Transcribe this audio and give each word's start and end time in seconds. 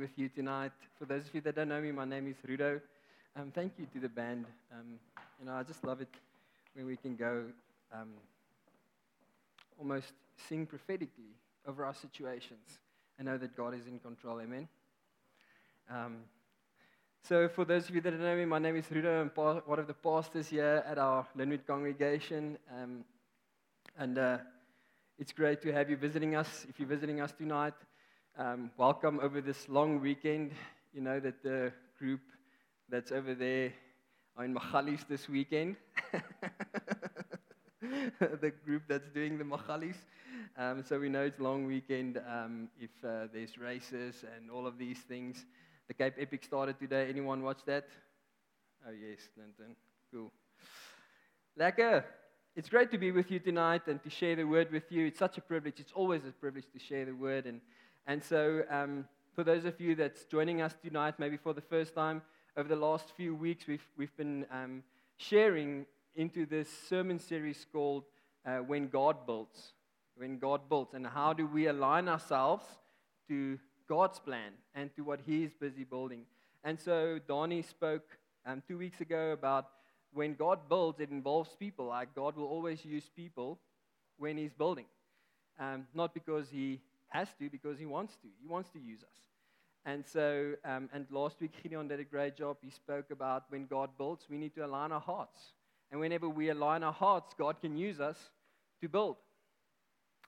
with 0.00 0.18
you 0.18 0.30
tonight. 0.30 0.72
For 0.98 1.04
those 1.04 1.26
of 1.26 1.34
you 1.34 1.42
that 1.42 1.54
don't 1.54 1.68
know 1.68 1.80
me, 1.80 1.92
my 1.92 2.06
name 2.06 2.26
is 2.26 2.36
Rudo. 2.48 2.80
Um, 3.36 3.52
thank 3.54 3.74
you 3.78 3.86
to 3.92 4.00
the 4.00 4.08
band. 4.08 4.46
Um, 4.72 4.98
you 5.38 5.44
know, 5.44 5.52
I 5.52 5.62
just 5.62 5.84
love 5.84 6.00
it 6.00 6.08
when 6.74 6.86
we 6.86 6.96
can 6.96 7.16
go 7.16 7.44
um, 7.92 8.08
almost 9.78 10.12
sing 10.48 10.64
prophetically 10.64 11.34
over 11.68 11.84
our 11.84 11.92
situations 11.94 12.78
and 13.18 13.28
know 13.28 13.36
that 13.36 13.54
God 13.54 13.74
is 13.74 13.86
in 13.86 13.98
control. 13.98 14.40
Amen. 14.40 14.68
Um, 15.90 16.16
so, 17.22 17.46
for 17.48 17.66
those 17.66 17.86
of 17.86 17.94
you 17.94 18.00
that 18.00 18.10
don't 18.10 18.22
know 18.22 18.36
me, 18.36 18.46
my 18.46 18.58
name 18.58 18.76
is 18.76 18.86
Rudo. 18.86 19.20
I'm 19.20 19.28
pa- 19.28 19.60
one 19.66 19.78
of 19.78 19.86
the 19.86 19.92
pastors 19.92 20.48
here 20.48 20.82
at 20.86 20.96
our 20.96 21.26
Lynnwood 21.36 21.66
congregation. 21.66 22.56
Um, 22.74 23.04
and 23.98 24.16
uh, 24.16 24.38
it's 25.18 25.32
great 25.32 25.60
to 25.60 25.72
have 25.74 25.90
you 25.90 25.98
visiting 25.98 26.36
us. 26.36 26.64
If 26.70 26.80
you're 26.80 26.88
visiting 26.88 27.20
us 27.20 27.32
tonight, 27.32 27.74
um, 28.38 28.70
welcome 28.76 29.20
over 29.20 29.40
this 29.40 29.68
long 29.68 30.00
weekend. 30.00 30.52
You 30.92 31.00
know 31.00 31.20
that 31.20 31.42
the 31.42 31.72
group 31.98 32.20
that's 32.88 33.12
over 33.12 33.34
there 33.34 33.72
are 34.36 34.44
in 34.44 34.54
Machalis 34.54 35.06
this 35.08 35.28
weekend. 35.28 35.76
the 38.20 38.52
group 38.64 38.82
that's 38.88 39.08
doing 39.10 39.38
the 39.38 39.44
Machalis. 39.44 39.96
Um, 40.56 40.82
so 40.86 40.98
we 40.98 41.08
know 41.08 41.22
it's 41.22 41.40
long 41.40 41.66
weekend 41.66 42.20
um, 42.28 42.68
if 42.78 42.90
uh, 43.04 43.26
there's 43.32 43.58
races 43.58 44.24
and 44.36 44.50
all 44.50 44.66
of 44.66 44.78
these 44.78 44.98
things. 44.98 45.44
The 45.88 45.94
Cape 45.94 46.14
Epic 46.18 46.44
started 46.44 46.78
today. 46.78 47.08
Anyone 47.08 47.42
watch 47.42 47.60
that? 47.66 47.86
Oh, 48.86 48.92
yes, 48.92 49.20
Clinton. 49.34 49.76
Cool. 50.12 50.30
Lekker. 51.58 52.04
It's 52.56 52.68
great 52.68 52.90
to 52.90 52.98
be 52.98 53.12
with 53.12 53.30
you 53.30 53.38
tonight 53.38 53.82
and 53.86 54.02
to 54.02 54.10
share 54.10 54.34
the 54.34 54.44
word 54.44 54.72
with 54.72 54.90
you. 54.90 55.06
It's 55.06 55.18
such 55.18 55.38
a 55.38 55.40
privilege. 55.40 55.78
It's 55.78 55.92
always 55.92 56.24
a 56.24 56.32
privilege 56.32 56.66
to 56.72 56.78
share 56.78 57.04
the 57.04 57.12
word. 57.12 57.46
And, 57.46 57.60
and 58.10 58.24
so, 58.24 58.64
um, 58.68 59.04
for 59.36 59.44
those 59.44 59.64
of 59.64 59.80
you 59.80 59.94
that's 59.94 60.24
joining 60.24 60.62
us 60.62 60.74
tonight, 60.84 61.14
maybe 61.20 61.36
for 61.36 61.54
the 61.54 61.60
first 61.60 61.94
time, 61.94 62.22
over 62.56 62.68
the 62.68 62.74
last 62.74 63.12
few 63.16 63.36
weeks, 63.36 63.68
we've, 63.68 63.86
we've 63.96 64.16
been 64.16 64.46
um, 64.50 64.82
sharing 65.16 65.86
into 66.16 66.44
this 66.44 66.68
sermon 66.88 67.20
series 67.20 67.64
called 67.72 68.02
uh, 68.44 68.56
When 68.56 68.88
God 68.88 69.26
Builds. 69.26 69.74
When 70.16 70.40
God 70.40 70.68
Builds. 70.68 70.94
And 70.94 71.06
how 71.06 71.32
do 71.32 71.46
we 71.46 71.68
align 71.68 72.08
ourselves 72.08 72.64
to 73.28 73.60
God's 73.88 74.18
plan 74.18 74.54
and 74.74 74.92
to 74.96 75.04
what 75.04 75.20
He's 75.24 75.54
busy 75.54 75.84
building. 75.84 76.22
And 76.64 76.80
so 76.80 77.20
Donnie 77.28 77.62
spoke 77.62 78.18
um, 78.44 78.60
two 78.66 78.76
weeks 78.76 79.00
ago 79.00 79.30
about 79.30 79.68
when 80.12 80.34
God 80.34 80.68
builds, 80.68 80.98
it 80.98 81.10
involves 81.10 81.50
people. 81.60 81.86
Like 81.86 82.12
God 82.16 82.34
will 82.34 82.48
always 82.48 82.84
use 82.84 83.08
people 83.14 83.60
when 84.18 84.36
He's 84.36 84.52
building. 84.52 84.86
Um, 85.60 85.86
not 85.94 86.12
because 86.12 86.48
He 86.50 86.80
has 87.10 87.28
to, 87.38 87.48
because 87.48 87.78
He 87.78 87.86
wants 87.86 88.16
to. 88.16 88.28
He 88.40 88.48
wants 88.48 88.70
to 88.70 88.80
use 88.80 89.02
us. 89.02 89.20
And 89.84 90.04
so, 90.06 90.54
um, 90.64 90.88
and 90.92 91.06
last 91.10 91.40
week, 91.40 91.52
Gideon 91.62 91.88
did 91.88 92.00
a 92.00 92.04
great 92.04 92.36
job. 92.36 92.58
He 92.62 92.70
spoke 92.70 93.10
about 93.10 93.44
when 93.48 93.66
God 93.66 93.90
builds, 93.96 94.26
we 94.28 94.38
need 94.38 94.54
to 94.54 94.64
align 94.64 94.92
our 94.92 95.00
hearts. 95.00 95.38
And 95.90 96.00
whenever 96.00 96.28
we 96.28 96.50
align 96.50 96.82
our 96.82 96.92
hearts, 96.92 97.34
God 97.36 97.60
can 97.60 97.76
use 97.76 98.00
us 98.00 98.18
to 98.80 98.88
build. 98.88 99.16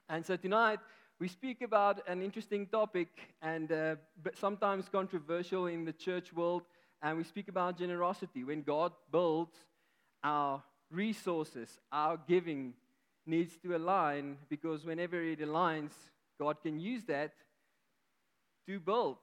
And 0.08 0.24
so 0.24 0.36
tonight, 0.36 0.80
we 1.18 1.28
speak 1.28 1.62
about 1.62 2.02
an 2.08 2.22
interesting 2.22 2.66
topic 2.66 3.08
and 3.40 3.70
uh, 3.70 3.96
sometimes 4.34 4.88
controversial 4.88 5.66
in 5.66 5.84
the 5.84 5.92
church 5.92 6.32
world. 6.32 6.62
And 7.00 7.16
we 7.16 7.24
speak 7.24 7.48
about 7.48 7.78
generosity. 7.78 8.44
When 8.44 8.62
God 8.62 8.92
builds, 9.10 9.54
our 10.24 10.62
resources, 10.90 11.80
our 11.90 12.18
giving 12.28 12.74
needs 13.26 13.56
to 13.58 13.76
align 13.76 14.36
because 14.48 14.84
whenever 14.84 15.22
it 15.22 15.40
aligns, 15.40 15.92
God 16.42 16.56
can 16.60 16.80
use 16.80 17.04
that 17.04 17.32
to 18.66 18.80
build 18.80 19.18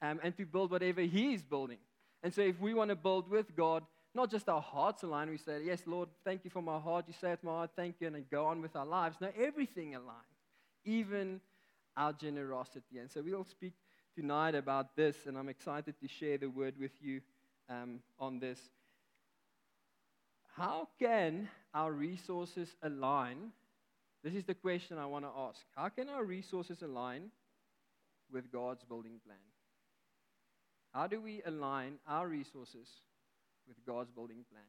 um, 0.00 0.20
and 0.22 0.36
to 0.36 0.46
build 0.46 0.70
whatever 0.70 1.00
He 1.00 1.34
is 1.34 1.42
building. 1.42 1.78
And 2.22 2.32
so, 2.32 2.42
if 2.42 2.60
we 2.60 2.72
want 2.72 2.90
to 2.90 2.96
build 2.96 3.28
with 3.28 3.56
God, 3.56 3.82
not 4.14 4.30
just 4.30 4.48
our 4.48 4.60
hearts 4.60 5.02
align, 5.02 5.28
we 5.28 5.38
say, 5.38 5.60
Yes, 5.64 5.82
Lord, 5.86 6.08
thank 6.24 6.44
you 6.44 6.50
for 6.50 6.62
my 6.62 6.78
heart. 6.78 7.06
You 7.08 7.14
saved 7.20 7.42
my 7.42 7.50
heart, 7.50 7.70
thank 7.74 7.96
you, 7.98 8.06
and 8.06 8.14
then 8.14 8.26
go 8.30 8.46
on 8.46 8.62
with 8.62 8.76
our 8.76 8.86
lives. 8.86 9.16
No, 9.20 9.28
everything 9.36 9.92
aligns, 9.94 10.38
even 10.84 11.40
our 11.96 12.12
generosity. 12.12 12.98
And 13.00 13.10
so, 13.10 13.22
we'll 13.24 13.44
speak 13.44 13.74
tonight 14.14 14.54
about 14.54 14.94
this, 14.94 15.16
and 15.26 15.36
I'm 15.36 15.48
excited 15.48 15.94
to 16.00 16.08
share 16.08 16.38
the 16.38 16.48
word 16.48 16.74
with 16.80 16.92
you 17.00 17.22
um, 17.68 17.98
on 18.20 18.38
this. 18.38 18.60
How 20.56 20.88
can 21.00 21.48
our 21.74 21.90
resources 21.90 22.76
align? 22.82 23.52
This 24.26 24.34
is 24.34 24.44
the 24.44 24.54
question 24.54 24.98
I 24.98 25.06
want 25.06 25.24
to 25.24 25.30
ask. 25.38 25.60
How 25.76 25.88
can 25.88 26.08
our 26.08 26.24
resources 26.24 26.82
align 26.82 27.30
with 28.32 28.50
God's 28.50 28.82
building 28.82 29.20
plan? 29.24 29.38
How 30.92 31.06
do 31.06 31.20
we 31.20 31.42
align 31.46 31.98
our 32.08 32.26
resources 32.26 32.88
with 33.68 33.76
God's 33.86 34.10
building 34.10 34.44
plan? 34.50 34.64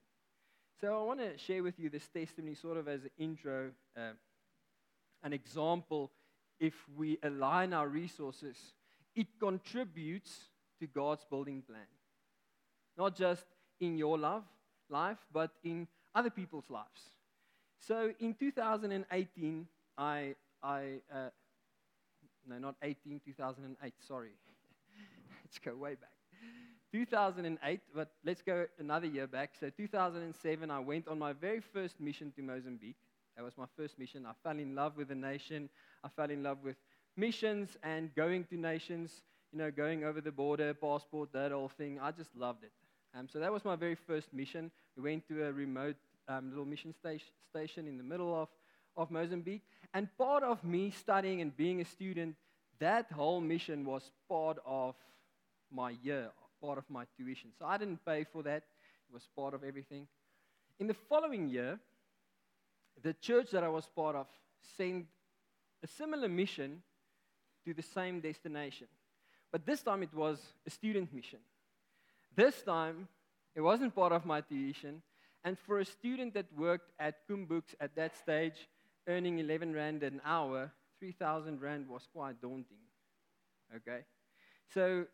So 0.80 1.00
I 1.00 1.04
want 1.04 1.22
to 1.22 1.40
share 1.40 1.64
with 1.64 1.80
you 1.80 1.90
this 1.90 2.08
testimony 2.08 2.54
sort 2.54 2.78
of 2.78 2.88
as 2.88 3.06
an 3.06 3.10
intro, 3.18 3.72
uh, 3.98 4.12
an 5.24 5.34
example. 5.34 6.12
If 6.60 6.76
we 6.96 7.18
align 7.24 7.74
our 7.74 7.88
resources, 7.88 8.58
it 9.16 9.26
contributes 9.40 10.38
to 10.82 10.86
God's 10.86 11.26
building 11.28 11.64
plan. 11.64 11.90
Not 12.96 13.16
just 13.16 13.46
in 13.80 13.98
your 13.98 14.20
love, 14.20 14.44
life, 14.88 15.18
but 15.34 15.50
in 15.64 15.88
other 16.14 16.30
people's 16.30 16.70
lives. 16.70 17.17
So 17.80 18.12
in 18.20 18.34
2018, 18.34 19.68
I, 19.98 20.36
I 20.64 21.00
uh, 21.14 21.30
no, 22.48 22.58
not 22.58 22.76
18, 22.82 23.22
2008, 23.26 23.94
sorry. 24.08 24.32
let's 25.44 25.60
go 25.60 25.76
way 25.76 25.96
back. 25.96 26.10
2008, 26.92 27.82
but 27.94 28.12
let's 28.24 28.42
go 28.42 28.66
another 28.80 29.08
year 29.08 29.28
back. 29.28 29.52
So 29.60 29.70
2007, 29.70 30.72
I 30.72 30.80
went 30.80 31.08
on 31.08 31.20
my 31.20 31.34
very 31.34 31.60
first 31.60 32.00
mission 32.00 32.32
to 32.38 32.42
Mozambique. 32.42 32.96
That 33.36 33.44
was 33.44 33.58
my 33.58 33.66
first 33.76 34.00
mission. 34.00 34.26
I 34.26 34.32
fell 34.44 34.58
in 34.58 34.74
love 34.74 34.98
with 34.98 35.10
the 35.10 35.16
nation. 35.16 35.70
I 36.04 36.10
fell 36.10 36.30
in 36.32 36.44
love 36.44 36.60
with 36.64 36.78
missions 37.18 37.78
and 37.84 38.14
going 38.16 38.46
to 38.46 38.58
nations, 38.58 39.22
you 39.52 39.60
know, 39.60 39.70
going 39.70 40.04
over 40.04 40.22
the 40.22 40.32
border, 40.32 40.74
passport, 40.74 41.34
that 41.34 41.52
whole 41.52 41.70
thing. 41.70 42.00
I 42.00 42.12
just 42.12 42.36
loved 42.36 42.64
it. 42.64 42.72
Um, 43.14 43.28
so 43.32 43.40
that 43.40 43.52
was 43.52 43.66
my 43.66 43.76
very 43.76 43.96
first 43.96 44.34
mission. 44.34 44.72
We 44.96 45.04
went 45.04 45.28
to 45.28 45.46
a 45.46 45.52
remote 45.52 45.96
um, 46.28 46.50
little 46.50 46.66
mission 46.66 46.94
station, 46.94 47.28
station 47.50 47.88
in 47.88 47.98
the 47.98 48.04
middle 48.04 48.34
of, 48.36 48.50
of 48.96 49.12
Mozambique. 49.12 49.64
And 49.94 50.08
part 50.18 50.44
of 50.44 50.64
me 50.64 50.92
studying 50.92 51.42
and 51.42 51.56
being 51.56 51.82
a 51.82 51.86
student, 51.86 52.36
that 52.80 53.12
whole 53.12 53.42
mission 53.42 53.86
was 53.86 54.12
part 54.30 54.58
of 54.66 54.96
my 55.72 55.96
year, 56.04 56.30
part 56.62 56.78
of 56.78 56.84
my 56.90 57.06
tuition. 57.18 57.52
So 57.58 57.66
I 57.66 57.78
didn't 57.78 58.04
pay 58.06 58.24
for 58.24 58.44
that, 58.44 58.64
it 59.10 59.14
was 59.14 59.28
part 59.36 59.54
of 59.54 59.64
everything. 59.64 60.08
In 60.80 60.88
the 60.88 60.94
following 60.94 61.50
year, 61.50 61.80
the 63.02 63.14
church 63.14 63.52
that 63.52 63.64
I 63.64 63.70
was 63.70 63.88
part 63.96 64.16
of 64.16 64.28
sent 64.78 65.06
a 65.84 65.88
similar 65.88 66.28
mission 66.28 66.82
to 67.66 67.74
the 67.74 67.82
same 67.82 68.20
destination. 68.20 68.88
But 69.52 69.66
this 69.66 69.82
time 69.82 70.04
it 70.04 70.14
was 70.14 70.40
a 70.66 70.70
student 70.70 71.14
mission. 71.14 71.40
This 72.36 72.62
time, 72.62 73.08
it 73.56 73.62
wasn't 73.62 73.96
part 73.96 74.12
of 74.12 74.26
my 74.26 74.42
tuition. 74.42 75.02
And 75.44 75.58
for 75.58 75.80
a 75.80 75.86
student 75.86 76.34
that 76.34 76.46
worked 76.56 76.92
at 77.00 77.26
CUM 77.28 77.46
Books 77.46 77.76
at 77.80 77.96
that 77.96 78.18
stage, 78.18 78.68
earning 79.08 79.40
11 79.40 79.74
Rand 79.74 80.04
an 80.04 80.22
hour, 80.26 80.72
3,000 81.00 81.62
Rand 81.62 81.88
was 81.88 82.08
quite 82.12 82.42
daunting. 82.42 82.78
Okay? 83.76 84.02
So, 84.74 85.06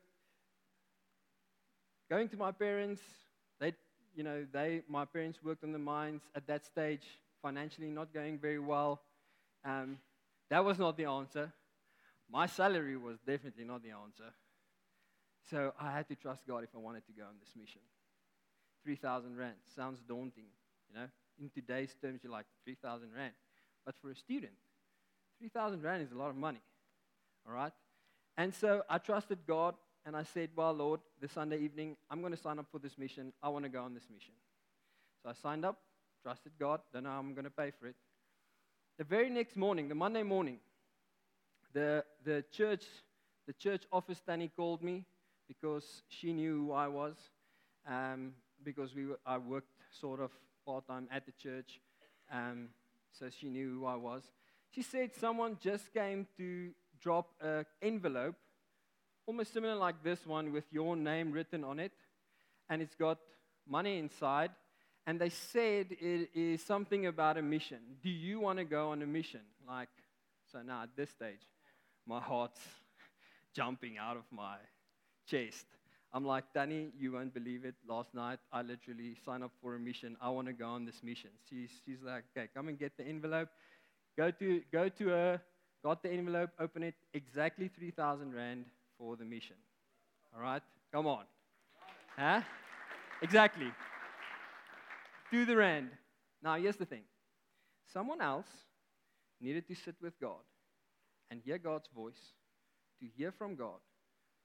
going 2.09 2.29
to 2.29 2.37
my 2.37 2.51
parents, 2.51 3.01
they, 3.59 3.73
you 4.15 4.23
know, 4.23 4.45
they, 4.51 4.81
my 4.87 5.05
parents 5.05 5.39
worked 5.43 5.63
on 5.63 5.71
the 5.71 5.79
mines 5.79 6.21
at 6.35 6.47
that 6.47 6.65
stage, 6.65 7.03
financially 7.41 7.89
not 7.89 8.13
going 8.13 8.39
very 8.39 8.59
well. 8.59 9.01
Um, 9.65 9.97
that 10.49 10.63
was 10.63 10.79
not 10.79 10.97
the 10.97 11.05
answer. 11.05 11.51
My 12.31 12.47
salary 12.47 12.97
was 12.97 13.17
definitely 13.25 13.65
not 13.65 13.83
the 13.83 13.91
answer. 13.91 14.33
So 15.49 15.73
I 15.79 15.91
had 15.91 16.07
to 16.07 16.15
trust 16.15 16.47
God 16.47 16.63
if 16.63 16.69
I 16.75 16.79
wanted 16.79 17.05
to 17.07 17.11
go 17.11 17.23
on 17.23 17.35
this 17.39 17.49
mission. 17.55 17.81
3,000 18.83 19.37
Rand 19.37 19.55
sounds 19.75 19.99
daunting, 20.07 20.45
you 20.89 20.99
know. 20.99 21.07
In 21.41 21.49
today's 21.49 21.95
terms, 22.01 22.19
you're 22.23 22.31
like 22.31 22.45
3,000 22.65 23.09
Rand. 23.15 23.33
But 23.85 23.95
for 24.01 24.11
a 24.11 24.15
student, 24.15 24.53
3,000 25.39 25.81
Rand 25.81 26.03
is 26.03 26.11
a 26.11 26.15
lot 26.15 26.29
of 26.29 26.35
money, 26.35 26.61
all 27.47 27.53
right? 27.53 27.73
And 28.37 28.53
so 28.53 28.83
I 28.89 28.97
trusted 28.97 29.39
God 29.47 29.75
and 30.05 30.15
I 30.15 30.23
said, 30.23 30.49
Well, 30.55 30.73
Lord, 30.73 30.99
this 31.21 31.31
Sunday 31.31 31.59
evening, 31.59 31.97
I'm 32.09 32.21
going 32.21 32.33
to 32.33 32.41
sign 32.41 32.59
up 32.59 32.65
for 32.71 32.79
this 32.79 32.97
mission. 32.97 33.33
I 33.41 33.49
want 33.49 33.65
to 33.65 33.69
go 33.69 33.83
on 33.83 33.93
this 33.93 34.07
mission. 34.13 34.33
So 35.23 35.29
I 35.29 35.33
signed 35.33 35.65
up, 35.65 35.79
trusted 36.21 36.51
God, 36.59 36.81
don't 36.93 37.03
know 37.03 37.09
how 37.09 37.19
I'm 37.19 37.33
going 37.33 37.45
to 37.45 37.49
pay 37.49 37.71
for 37.79 37.87
it. 37.87 37.95
The 38.97 39.03
very 39.03 39.29
next 39.29 39.55
morning, 39.55 39.87
the 39.89 39.95
Monday 39.95 40.23
morning, 40.23 40.59
the, 41.73 42.03
the 42.23 42.43
church 42.51 42.85
the 43.45 43.53
church 43.53 43.83
office 43.91 44.21
Danny 44.25 44.49
called 44.55 44.81
me 44.81 45.05
because 45.47 46.03
she 46.07 46.31
knew 46.31 46.67
who 46.67 46.71
I 46.71 46.87
was, 46.87 47.15
um, 47.87 48.33
because 48.63 48.95
we 48.95 49.05
were, 49.05 49.19
I 49.25 49.37
worked 49.37 49.71
sort 49.99 50.19
of 50.19 50.31
part 50.65 50.87
time 50.87 51.07
at 51.11 51.25
the 51.25 51.31
church, 51.33 51.79
um, 52.31 52.69
so 53.11 53.29
she 53.29 53.49
knew 53.49 53.79
who 53.79 53.85
I 53.85 53.95
was. 53.95 54.23
She 54.71 54.81
said 54.81 55.11
someone 55.15 55.57
just 55.61 55.93
came 55.93 56.27
to 56.37 56.71
drop 57.01 57.29
an 57.41 57.65
envelope 57.81 58.35
almost 59.25 59.53
similar 59.53 59.75
like 59.75 60.03
this 60.03 60.25
one 60.25 60.51
with 60.51 60.65
your 60.71 60.95
name 60.95 61.31
written 61.31 61.63
on 61.63 61.79
it, 61.79 61.91
and 62.69 62.81
it's 62.81 62.95
got 62.95 63.19
money 63.67 63.99
inside. 63.99 64.51
And 65.05 65.19
they 65.19 65.29
said 65.29 65.87
it 65.91 66.29
is 66.33 66.63
something 66.63 67.07
about 67.07 67.37
a 67.37 67.41
mission. 67.41 67.79
Do 68.01 68.09
you 68.09 68.39
want 68.39 68.59
to 68.59 68.65
go 68.65 68.91
on 68.91 69.01
a 69.01 69.05
mission? 69.05 69.41
Like, 69.67 69.89
so 70.51 70.61
now 70.61 70.83
at 70.83 70.95
this 70.95 71.09
stage, 71.09 71.41
my 72.05 72.21
heart's 72.21 72.61
jumping 73.53 73.97
out 73.97 74.15
of 74.15 74.23
my 74.31 74.55
chest. 75.27 75.65
I'm 76.15 76.25
like, 76.25 76.43
Danny, 76.53 76.89
you 76.99 77.11
won't 77.13 77.33
believe 77.33 77.65
it. 77.65 77.73
Last 77.87 78.13
night, 78.13 78.37
I 78.51 78.61
literally 78.61 79.17
signed 79.25 79.43
up 79.43 79.51
for 79.61 79.75
a 79.75 79.79
mission. 79.79 80.15
I 80.21 80.29
want 80.29 80.45
to 80.45 80.53
go 80.53 80.67
on 80.67 80.85
this 80.85 81.01
mission. 81.01 81.31
She's, 81.49 81.69
she's 81.83 81.97
like, 82.05 82.23
okay, 82.37 82.47
come 82.55 82.67
and 82.67 82.77
get 82.77 82.95
the 82.97 83.03
envelope. 83.03 83.49
Go 84.15 84.29
to, 84.29 84.61
go 84.71 84.89
to 84.89 85.07
her, 85.07 85.41
got 85.83 86.03
the 86.03 86.11
envelope, 86.11 86.51
open 86.59 86.83
it, 86.83 86.93
exactly 87.15 87.67
3,000 87.67 88.31
Rand 88.31 88.65
for 88.99 89.15
the 89.15 89.25
mission. 89.25 89.55
All 90.35 90.41
right? 90.41 90.61
Come 90.91 91.07
on. 91.07 91.23
Huh? 92.15 92.41
Exactly. 93.23 93.71
To 95.31 95.45
the 95.45 95.55
Rand. 95.55 95.89
Now, 96.43 96.57
here's 96.57 96.75
the 96.75 96.85
thing 96.85 97.03
someone 97.91 98.21
else 98.21 98.47
needed 99.41 99.67
to 99.67 99.73
sit 99.73 99.95
with 99.99 100.19
God 100.19 100.45
and 101.31 101.41
hear 101.43 101.57
God's 101.57 101.89
voice, 101.95 102.33
to 102.99 103.07
hear 103.17 103.31
from 103.31 103.55
God 103.55 103.79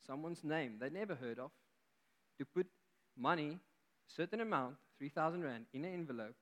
someone's 0.09 0.43
name 0.43 0.77
they 0.81 0.91
never 0.91 1.15
heard 1.15 1.39
of, 1.39 1.51
to 2.39 2.45
put 2.45 2.67
money, 3.17 3.51
a 3.51 4.13
certain 4.13 4.41
amount, 4.41 4.77
3,000 4.99 5.43
Rand, 5.43 5.67
in 5.73 5.85
an 5.85 5.93
envelope 5.93 6.35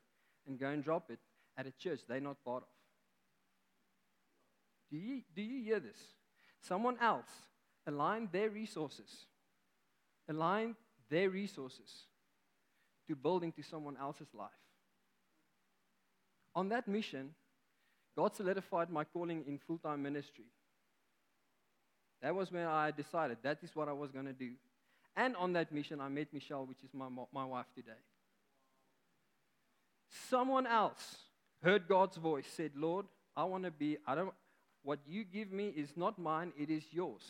and 0.46 0.58
go 0.58 0.68
and 0.68 0.84
drop 0.84 1.10
it 1.10 1.18
at 1.58 1.66
a 1.66 1.72
church 1.72 2.00
they're 2.08 2.20
not 2.20 2.42
part 2.44 2.62
of. 2.62 2.68
Do 4.90 4.96
you, 4.96 5.22
do 5.34 5.42
you 5.42 5.64
hear 5.64 5.80
this? 5.80 5.98
Someone 6.60 6.96
else 7.00 7.28
aligned 7.86 8.28
their 8.32 8.50
resources, 8.50 9.26
aligned 10.28 10.76
their 11.10 11.30
resources 11.30 12.06
to 13.08 13.16
build 13.16 13.42
into 13.42 13.62
someone 13.62 13.96
else's 14.00 14.28
life. 14.32 14.50
On 16.54 16.68
that 16.68 16.88
mission, 16.88 17.34
God 18.16 18.34
solidified 18.34 18.90
my 18.90 19.04
calling 19.04 19.44
in 19.46 19.58
full 19.58 19.78
time 19.78 20.02
ministry. 20.02 20.46
That 22.22 22.34
was 22.34 22.50
when 22.50 22.66
I 22.66 22.90
decided 22.90 23.38
that 23.42 23.58
is 23.62 23.74
what 23.74 23.88
I 23.88 23.92
was 23.92 24.10
going 24.10 24.26
to 24.26 24.32
do. 24.32 24.52
And 25.16 25.36
on 25.36 25.52
that 25.54 25.72
mission, 25.72 26.00
I 26.00 26.08
met 26.08 26.28
Michelle, 26.32 26.66
which 26.66 26.82
is 26.82 26.90
my, 26.92 27.08
my 27.32 27.44
wife 27.44 27.66
today. 27.74 27.92
Someone 30.28 30.66
else 30.66 31.16
heard 31.62 31.88
God's 31.88 32.16
voice, 32.16 32.46
said, 32.54 32.72
Lord, 32.76 33.06
I 33.36 33.44
want 33.44 33.64
to 33.64 33.70
be, 33.70 33.96
I 34.06 34.14
don't, 34.14 34.32
what 34.82 35.00
you 35.06 35.24
give 35.24 35.52
me 35.52 35.68
is 35.68 35.90
not 35.96 36.18
mine, 36.18 36.52
it 36.58 36.70
is 36.70 36.84
yours. 36.90 37.22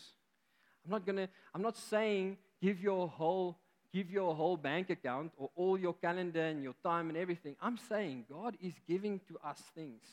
I'm 0.85 0.91
not 0.91 1.05
going 1.05 1.17
to, 1.17 1.29
I'm 1.53 1.61
not 1.61 1.77
saying 1.77 2.37
give 2.61 2.79
your 2.79 3.07
whole, 3.07 3.57
give 3.93 4.09
your 4.09 4.35
whole 4.35 4.57
bank 4.57 4.89
account 4.89 5.31
or 5.37 5.49
all 5.55 5.77
your 5.77 5.93
calendar 5.93 6.43
and 6.43 6.63
your 6.63 6.75
time 6.83 7.09
and 7.09 7.17
everything. 7.17 7.55
I'm 7.61 7.77
saying 7.89 8.25
God 8.29 8.57
is 8.61 8.73
giving 8.87 9.19
to 9.27 9.37
us 9.45 9.61
things 9.75 10.03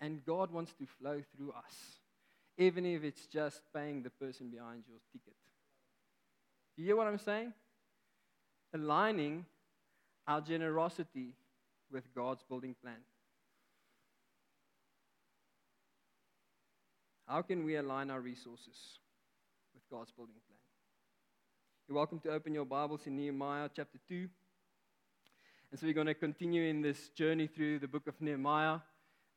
and 0.00 0.24
God 0.24 0.50
wants 0.50 0.72
to 0.74 0.86
flow 0.98 1.20
through 1.36 1.52
us 1.52 1.74
even 2.58 2.84
if 2.84 3.04
it's 3.04 3.26
just 3.26 3.62
paying 3.72 4.02
the 4.02 4.10
person 4.10 4.50
behind 4.50 4.82
your 4.88 4.98
ticket. 5.12 5.34
You 6.76 6.84
hear 6.84 6.96
what 6.96 7.06
I'm 7.06 7.18
saying? 7.18 7.52
Aligning 8.74 9.46
our 10.26 10.40
generosity 10.40 11.34
with 11.90 12.12
God's 12.14 12.42
building 12.42 12.74
plan. 12.82 12.98
How 17.26 17.42
can 17.42 17.64
we 17.64 17.76
align 17.76 18.10
our 18.10 18.20
resources 18.20 18.98
with 19.72 19.82
God's 19.90 20.10
building 20.10 20.34
plan? 20.46 20.58
You're 21.86 21.96
welcome 21.96 22.18
to 22.20 22.30
open 22.32 22.54
your 22.54 22.64
Bibles 22.64 23.06
in 23.06 23.16
Nehemiah 23.16 23.70
chapter 23.74 23.98
2. 24.08 24.28
And 25.70 25.78
so 25.78 25.86
we're 25.86 25.92
going 25.92 26.06
to 26.06 26.14
continue 26.14 26.64
in 26.64 26.82
this 26.82 27.10
journey 27.10 27.46
through 27.46 27.78
the 27.78 27.88
book 27.88 28.06
of 28.08 28.20
Nehemiah. 28.20 28.78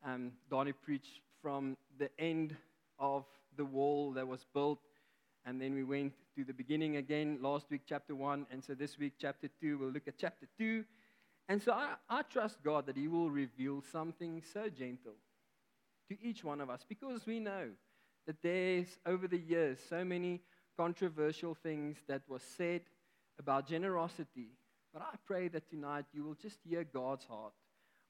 Um, 0.05 0.31
Donnie 0.49 0.71
preached 0.71 1.21
from 1.41 1.77
the 1.99 2.09
end 2.17 2.55
of 3.01 3.25
the 3.57 3.65
wall 3.65 4.11
that 4.13 4.27
was 4.27 4.45
built. 4.53 4.79
And 5.43 5.59
then 5.59 5.73
we 5.73 5.83
went 5.83 6.13
to 6.35 6.45
the 6.45 6.53
beginning 6.53 6.95
again 6.97 7.39
last 7.41 7.65
week, 7.69 7.81
chapter 7.89 8.15
1. 8.15 8.45
And 8.51 8.63
so 8.63 8.75
this 8.75 8.97
week, 8.97 9.13
chapter 9.19 9.49
2, 9.59 9.79
we'll 9.79 9.89
look 9.89 10.07
at 10.07 10.17
chapter 10.17 10.47
2. 10.57 10.85
And 11.49 11.61
so 11.61 11.73
I, 11.73 11.95
I 12.07 12.21
trust 12.21 12.63
God 12.63 12.85
that 12.85 12.95
He 12.95 13.07
will 13.07 13.31
reveal 13.31 13.83
something 13.91 14.41
so 14.53 14.69
gentle 14.69 15.15
to 16.07 16.17
each 16.21 16.43
one 16.43 16.61
of 16.61 16.69
us 16.69 16.85
because 16.87 17.25
we 17.25 17.39
know 17.39 17.69
that 18.27 18.41
there's, 18.43 18.87
over 19.05 19.27
the 19.27 19.39
years, 19.39 19.79
so 19.89 20.05
many 20.05 20.41
controversial 20.77 21.55
things 21.55 21.97
that 22.07 22.21
was 22.29 22.43
said 22.43 22.81
about 23.39 23.67
generosity. 23.67 24.49
But 24.93 25.01
I 25.01 25.15
pray 25.25 25.47
that 25.49 25.69
tonight 25.69 26.05
you 26.13 26.23
will 26.23 26.35
just 26.35 26.59
hear 26.63 26.83
God's 26.83 27.25
heart 27.25 27.53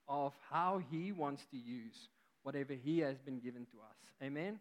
of 0.08 0.34
how 0.50 0.82
He 0.92 1.12
wants 1.12 1.46
to 1.52 1.58
use 1.58 2.10
whatever 2.44 2.74
He 2.74 3.00
has 3.00 3.18
been 3.20 3.40
given 3.40 3.66
to 3.68 3.78
us. 3.78 3.98
Amen. 4.22 4.60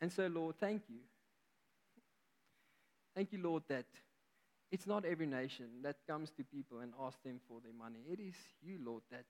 And 0.00 0.12
so, 0.12 0.26
Lord, 0.26 0.56
thank 0.58 0.82
you. 0.88 1.00
Thank 3.14 3.32
you, 3.32 3.40
Lord, 3.42 3.64
that 3.68 3.86
it's 4.70 4.86
not 4.86 5.04
every 5.04 5.26
nation 5.26 5.66
that 5.82 5.96
comes 6.06 6.30
to 6.32 6.44
people 6.44 6.80
and 6.80 6.92
asks 7.00 7.22
them 7.24 7.40
for 7.48 7.58
their 7.62 7.72
money. 7.72 8.00
It 8.10 8.20
is 8.20 8.34
you, 8.62 8.78
Lord, 8.84 9.02
that 9.10 9.24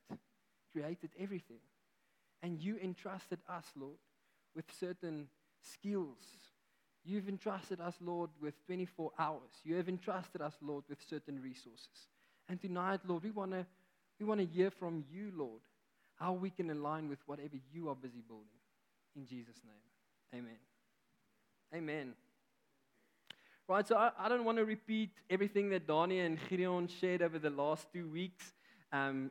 created 0.73 1.11
everything. 1.19 1.61
And 2.43 2.61
you 2.61 2.79
entrusted 2.83 3.39
us, 3.49 3.65
Lord, 3.77 3.99
with 4.55 4.67
certain 4.79 5.29
skills. 5.63 6.19
You've 7.05 7.29
entrusted 7.29 7.81
us, 7.81 7.95
Lord, 8.01 8.31
with 8.41 8.55
24 8.67 9.13
hours. 9.19 9.51
You 9.65 9.77
have 9.77 9.89
entrusted 9.89 10.43
us, 10.43 10.55
Lord, 10.61 10.85
with 10.89 10.99
certain 11.09 11.41
resources. 11.41 12.09
And 12.49 12.61
tonight, 12.61 13.01
Lord, 13.07 13.23
we 13.23 13.31
want 13.31 13.53
to 13.53 13.67
we 14.21 14.27
want 14.27 14.41
to 14.41 14.47
hear 14.47 14.71
from 14.71 15.05
you, 15.13 15.33
Lord, 15.37 15.61
how 16.19 16.33
we 16.33 16.51
can 16.51 16.71
align 16.71 17.09
with 17.09 17.21
whatever 17.27 17.55
you 17.73 17.89
are 17.89 17.95
busy 17.95 18.23
building. 18.27 18.47
In 19.15 19.25
Jesus' 19.27 19.61
name. 19.65 19.98
Amen. 20.35 20.59
Amen. 21.75 22.13
Right, 23.67 23.87
so 23.87 23.97
I, 23.97 24.11
I 24.19 24.29
don't 24.29 24.45
want 24.45 24.59
to 24.59 24.65
repeat 24.65 25.11
everything 25.31 25.71
that 25.71 25.87
Donnie 25.87 26.21
and 26.21 26.39
Gideon 26.49 26.89
shared 26.89 27.23
over 27.23 27.39
the 27.39 27.51
last 27.51 27.87
two 27.93 28.09
weeks 28.09 28.53
um, 28.93 29.31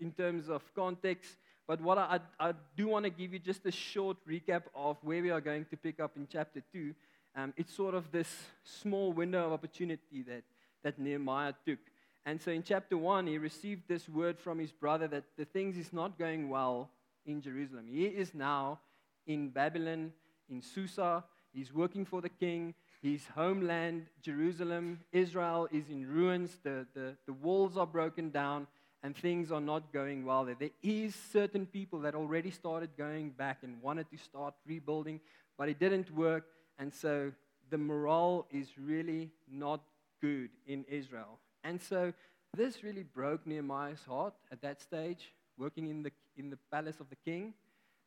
in 0.00 0.12
terms 0.12 0.48
of 0.48 0.62
context. 0.74 1.36
But 1.66 1.80
what 1.80 1.98
I, 1.98 2.20
I, 2.38 2.48
I 2.48 2.52
do 2.76 2.88
want 2.88 3.04
to 3.04 3.10
give 3.10 3.32
you 3.32 3.38
just 3.38 3.66
a 3.66 3.72
short 3.72 4.16
recap 4.28 4.62
of 4.74 4.96
where 5.02 5.22
we 5.22 5.30
are 5.30 5.40
going 5.40 5.64
to 5.66 5.76
pick 5.76 5.98
up 5.98 6.16
in 6.16 6.28
chapter 6.30 6.62
2. 6.72 6.94
Um, 7.34 7.54
it's 7.56 7.74
sort 7.74 7.94
of 7.94 8.10
this 8.12 8.28
small 8.62 9.12
window 9.12 9.46
of 9.46 9.52
opportunity 9.52 10.22
that, 10.28 10.42
that 10.82 10.98
Nehemiah 10.98 11.54
took. 11.66 11.78
And 12.24 12.40
so 12.40 12.50
in 12.50 12.62
chapter 12.62 12.96
1, 12.96 13.26
he 13.26 13.38
received 13.38 13.82
this 13.88 14.08
word 14.08 14.38
from 14.38 14.58
his 14.58 14.72
brother 14.72 15.06
that 15.08 15.24
the 15.36 15.44
things 15.44 15.76
is 15.76 15.92
not 15.92 16.18
going 16.18 16.48
well 16.48 16.90
in 17.24 17.40
Jerusalem. 17.40 17.86
He 17.88 18.04
is 18.04 18.34
now 18.34 18.80
in 19.26 19.50
Babylon 19.50 20.12
in 20.50 20.62
Susa. 20.62 21.24
He's 21.52 21.72
working 21.72 22.04
for 22.04 22.20
the 22.20 22.28
king. 22.28 22.74
His 23.02 23.26
homeland, 23.34 24.06
Jerusalem, 24.22 25.00
Israel, 25.12 25.68
is 25.70 25.88
in 25.90 26.06
ruins. 26.06 26.58
The, 26.62 26.86
the, 26.94 27.16
the 27.26 27.32
walls 27.32 27.76
are 27.76 27.86
broken 27.86 28.30
down 28.30 28.66
and 29.02 29.16
things 29.16 29.52
are 29.52 29.60
not 29.60 29.92
going 29.92 30.24
well 30.24 30.44
there. 30.44 30.56
There 30.58 30.70
is 30.82 31.14
certain 31.14 31.66
people 31.66 32.00
that 32.00 32.14
already 32.14 32.50
started 32.50 32.90
going 32.96 33.30
back 33.30 33.58
and 33.62 33.80
wanted 33.80 34.10
to 34.10 34.16
start 34.16 34.54
rebuilding, 34.66 35.20
but 35.56 35.68
it 35.68 35.78
didn't 35.78 36.10
work. 36.14 36.44
And 36.78 36.92
so 36.92 37.32
the 37.70 37.78
morale 37.78 38.46
is 38.50 38.68
really 38.78 39.30
not 39.50 39.80
good 40.20 40.50
in 40.66 40.84
Israel. 40.88 41.38
And 41.62 41.80
so 41.80 42.12
this 42.56 42.82
really 42.82 43.02
broke 43.02 43.46
Nehemiah's 43.46 44.02
heart 44.08 44.34
at 44.50 44.62
that 44.62 44.80
stage, 44.80 45.32
working 45.58 45.88
in 45.88 46.02
the, 46.02 46.10
in 46.36 46.50
the 46.50 46.58
palace 46.72 47.00
of 47.00 47.08
the 47.10 47.16
king 47.24 47.54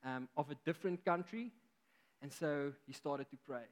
um, 0.03 0.27
of 0.36 0.50
a 0.50 0.55
different 0.65 1.03
country. 1.05 1.51
And 2.21 2.31
so 2.31 2.73
he 2.85 2.93
started 2.93 3.29
to 3.31 3.38
pray. 3.47 3.63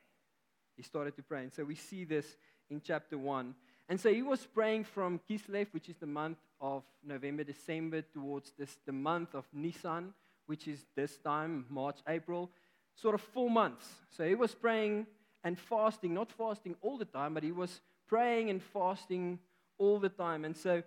He 0.75 0.83
started 0.83 1.15
to 1.15 1.23
pray. 1.23 1.43
And 1.43 1.53
so 1.53 1.63
we 1.63 1.75
see 1.75 2.05
this 2.05 2.25
in 2.69 2.81
chapter 2.81 3.17
1. 3.17 3.55
And 3.89 3.99
so 3.99 4.13
he 4.13 4.21
was 4.21 4.45
praying 4.45 4.83
from 4.83 5.19
Kislev, 5.29 5.67
which 5.71 5.89
is 5.89 5.97
the 5.97 6.05
month 6.05 6.39
of 6.59 6.83
November, 7.03 7.43
December, 7.43 8.01
towards 8.01 8.51
this, 8.57 8.77
the 8.85 8.91
month 8.91 9.33
of 9.33 9.45
Nisan, 9.53 10.13
which 10.45 10.67
is 10.67 10.85
this 10.95 11.17
time, 11.17 11.65
March, 11.69 11.97
April, 12.07 12.49
sort 12.95 13.15
of 13.15 13.21
four 13.21 13.49
months. 13.49 13.85
So 14.09 14.27
he 14.27 14.35
was 14.35 14.53
praying 14.53 15.07
and 15.43 15.57
fasting, 15.57 16.13
not 16.13 16.31
fasting 16.31 16.75
all 16.81 16.97
the 16.97 17.05
time, 17.05 17.33
but 17.33 17.43
he 17.43 17.51
was 17.51 17.81
praying 18.07 18.49
and 18.49 18.61
fasting 18.61 19.39
all 19.77 19.99
the 19.99 20.09
time. 20.09 20.45
And 20.45 20.55
so 20.55 20.83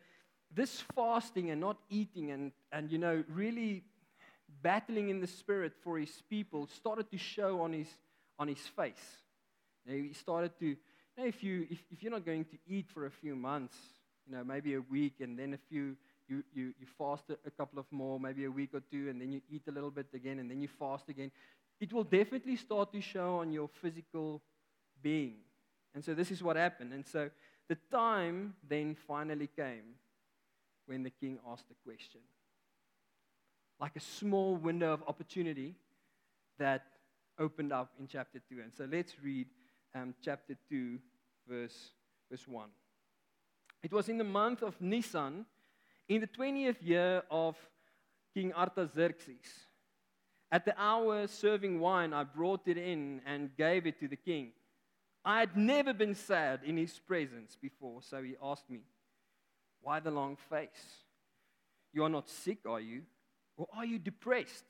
this 0.53 0.83
fasting 0.95 1.51
and 1.51 1.61
not 1.61 1.79
eating 1.89 2.31
and, 2.33 2.53
and 2.73 2.91
you 2.91 2.99
know, 2.99 3.25
really 3.29 3.85
battling 4.63 5.09
in 5.09 5.21
the 5.21 5.27
spirit 5.27 5.73
for 5.83 5.99
his 5.99 6.23
people 6.29 6.67
started 6.67 7.11
to 7.11 7.19
show 7.19 7.63
on 7.63 7.73
his, 7.73 7.89
on 8.39 8.49
his 8.49 8.59
face. 8.59 9.23
He 9.87 10.13
started 10.13 10.59
to, 10.59 10.67
you 10.67 10.77
know, 11.17 11.27
if, 11.27 11.43
you, 11.43 11.67
if, 11.71 11.79
if 11.91 12.03
you're 12.03 12.13
not 12.13 12.25
going 12.25 12.45
to 12.45 12.59
eat 12.67 12.87
for 12.89 13.07
a 13.07 13.11
few 13.11 13.35
months, 13.35 13.77
you 14.27 14.37
know, 14.37 14.45
maybe 14.45 14.75
a 14.75 14.81
week 14.81 15.15
and 15.21 15.39
then 15.39 15.55
a 15.55 15.59
few, 15.69 15.97
you, 16.29 16.45
you, 16.55 16.75
you 16.79 16.87
fast 16.99 17.25
a, 17.45 17.51
couple 17.51 17.79
of 17.79 17.87
more, 17.91 18.21
maybe 18.21 18.45
a 18.45 18.51
week 18.51 18.71
or 18.73 18.81
two, 18.91 19.09
and 19.09 19.21
then 19.21 19.33
you 19.33 19.41
eat 19.51 19.63
a 19.69 19.73
little 19.73 19.91
bit 19.91 20.07
again, 20.15 20.39
and 20.39 20.51
then 20.51 20.61
you 20.61 20.69
fast 20.69 21.09
again, 21.09 21.31
it 21.81 21.93
will 21.93 22.05
definitely 22.05 22.57
start 22.57 22.93
to 22.93 23.01
show 23.01 23.39
on 23.39 23.53
your 23.53 23.69
physical 23.69 24.43
being. 25.03 25.37
And 25.95 26.05
so 26.05 26.15
this 26.15 26.31
is 26.31 26.43
what 26.43 26.57
happened. 26.57 26.93
And 26.93 27.07
so 27.07 27.31
the 27.69 27.77
time 27.91 28.55
then 28.69 28.97
finally 29.07 29.49
came 29.49 29.97
when 30.87 31.03
the 31.03 31.11
king 31.11 31.39
asked 31.51 31.67
a 31.71 31.89
question. 31.89 32.21
Like 33.81 33.97
a 33.97 34.01
small 34.01 34.57
window 34.57 34.93
of 34.93 35.03
opportunity 35.09 35.75
that 36.59 36.85
opened 37.39 37.73
up 37.73 37.91
in 37.99 38.07
chapter 38.07 38.41
2. 38.51 38.61
And 38.63 38.73
so 38.75 38.87
let's 38.91 39.15
read 39.23 39.47
um, 39.95 40.15
chapter 40.23 40.55
2, 40.69 40.99
verse, 41.49 41.91
verse 42.31 42.47
1. 42.47 42.69
It 43.83 43.93
was 43.93 44.09
in 44.09 44.19
the 44.19 44.25
month 44.25 44.63
of 44.63 44.79
Nisan, 44.81 45.47
in 46.09 46.21
the 46.21 46.27
20th 46.27 46.77
year 46.83 47.23
of 47.31 47.57
King 48.35 48.53
Artaxerxes. 48.53 49.47
At 50.53 50.65
the 50.65 50.75
hour 50.81 51.27
serving 51.27 51.81
wine, 51.81 52.13
I 52.13 52.25
brought 52.25 52.67
it 52.67 52.77
in 52.77 53.23
and 53.25 53.57
gave 53.57 53.87
it 53.87 53.99
to 54.01 54.09
the 54.09 54.17
king. 54.17 54.51
I 55.25 55.41
had 55.41 55.57
never 55.57 55.93
been 55.93 56.15
sad 56.15 56.61
in 56.65 56.77
his 56.77 56.99
presence 56.99 57.57
before, 57.61 58.03
so 58.03 58.23
he 58.23 58.35
asked 58.43 58.69
me, 58.69 58.81
Why 59.81 60.01
the 60.01 60.11
long 60.11 60.37
face? 60.49 61.05
You 61.93 62.05
are 62.05 62.09
not 62.09 62.29
sick, 62.29 62.59
are 62.67 62.81
you? 62.81 63.03
Or 63.61 63.67
are 63.77 63.85
you 63.85 63.99
depressed? 63.99 64.65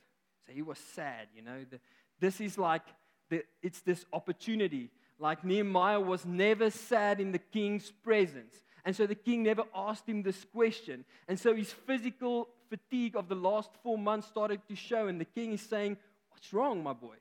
So 0.45 0.53
he 0.53 0.63
was 0.63 0.79
sad, 0.97 1.29
you 1.33 1.43
know. 1.43 1.65
The, 1.71 1.79
this 2.19 2.41
is 2.41 2.59
like, 2.59 2.83
the, 3.29 3.45
it's 3.63 3.83
this 3.83 4.05
opportunity. 4.13 4.91
Like 5.17 5.45
Nehemiah 5.45 6.01
was 6.01 6.27
never 6.27 6.71
sad 6.71 7.21
in 7.21 7.31
the 7.31 7.39
king's 7.39 7.93
presence. 8.03 8.53
And 8.85 8.97
so 8.97 9.07
the 9.07 9.15
king 9.15 9.45
never 9.45 9.63
asked 9.73 10.09
him 10.09 10.25
this 10.25 10.45
question. 10.45 11.05
And 11.29 11.39
so 11.39 11.55
his 11.55 11.71
physical 11.73 12.49
fatigue 12.69 13.15
of 13.15 13.29
the 13.29 13.37
last 13.37 13.71
four 13.85 13.97
months 13.97 14.27
started 14.27 14.61
to 14.69 14.75
show. 14.75 15.07
And 15.07 15.21
the 15.21 15.25
king 15.25 15.53
is 15.53 15.61
saying, 15.61 15.97
What's 16.31 16.53
wrong, 16.53 16.83
my 16.83 16.93
boy? 16.93 17.15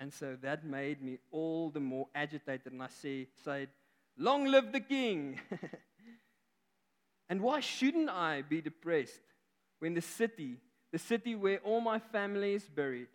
And 0.00 0.12
so 0.12 0.36
that 0.42 0.64
made 0.64 1.00
me 1.00 1.18
all 1.30 1.70
the 1.70 1.78
more 1.78 2.08
agitated. 2.12 2.72
And 2.72 2.82
I 2.82 2.88
say, 2.88 3.28
said, 3.44 3.68
Long 4.18 4.46
live 4.46 4.72
the 4.72 4.80
king! 4.80 5.38
and 7.30 7.40
why 7.40 7.60
shouldn't 7.60 8.10
I 8.10 8.42
be 8.42 8.60
depressed 8.60 9.22
when 9.78 9.94
the 9.94 10.02
city, 10.02 10.58
the 10.92 10.98
city 10.98 11.36
where 11.36 11.60
all 11.60 11.80
my 11.80 12.00
family 12.00 12.54
is 12.54 12.64
buried, 12.64 13.06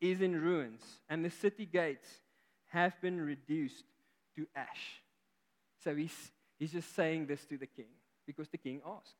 is 0.00 0.20
in 0.20 0.40
ruins 0.40 0.80
and 1.10 1.24
the 1.24 1.30
city 1.30 1.66
gates 1.66 2.06
have 2.66 2.98
been 3.02 3.20
reduced 3.20 3.84
to 4.36 4.46
ash? 4.54 5.02
So 5.82 5.94
he's, 5.96 6.30
he's 6.56 6.70
just 6.70 6.94
saying 6.94 7.26
this 7.26 7.44
to 7.46 7.58
the 7.58 7.66
king 7.66 7.88
because 8.28 8.48
the 8.48 8.58
king 8.58 8.80
asked. 8.86 9.16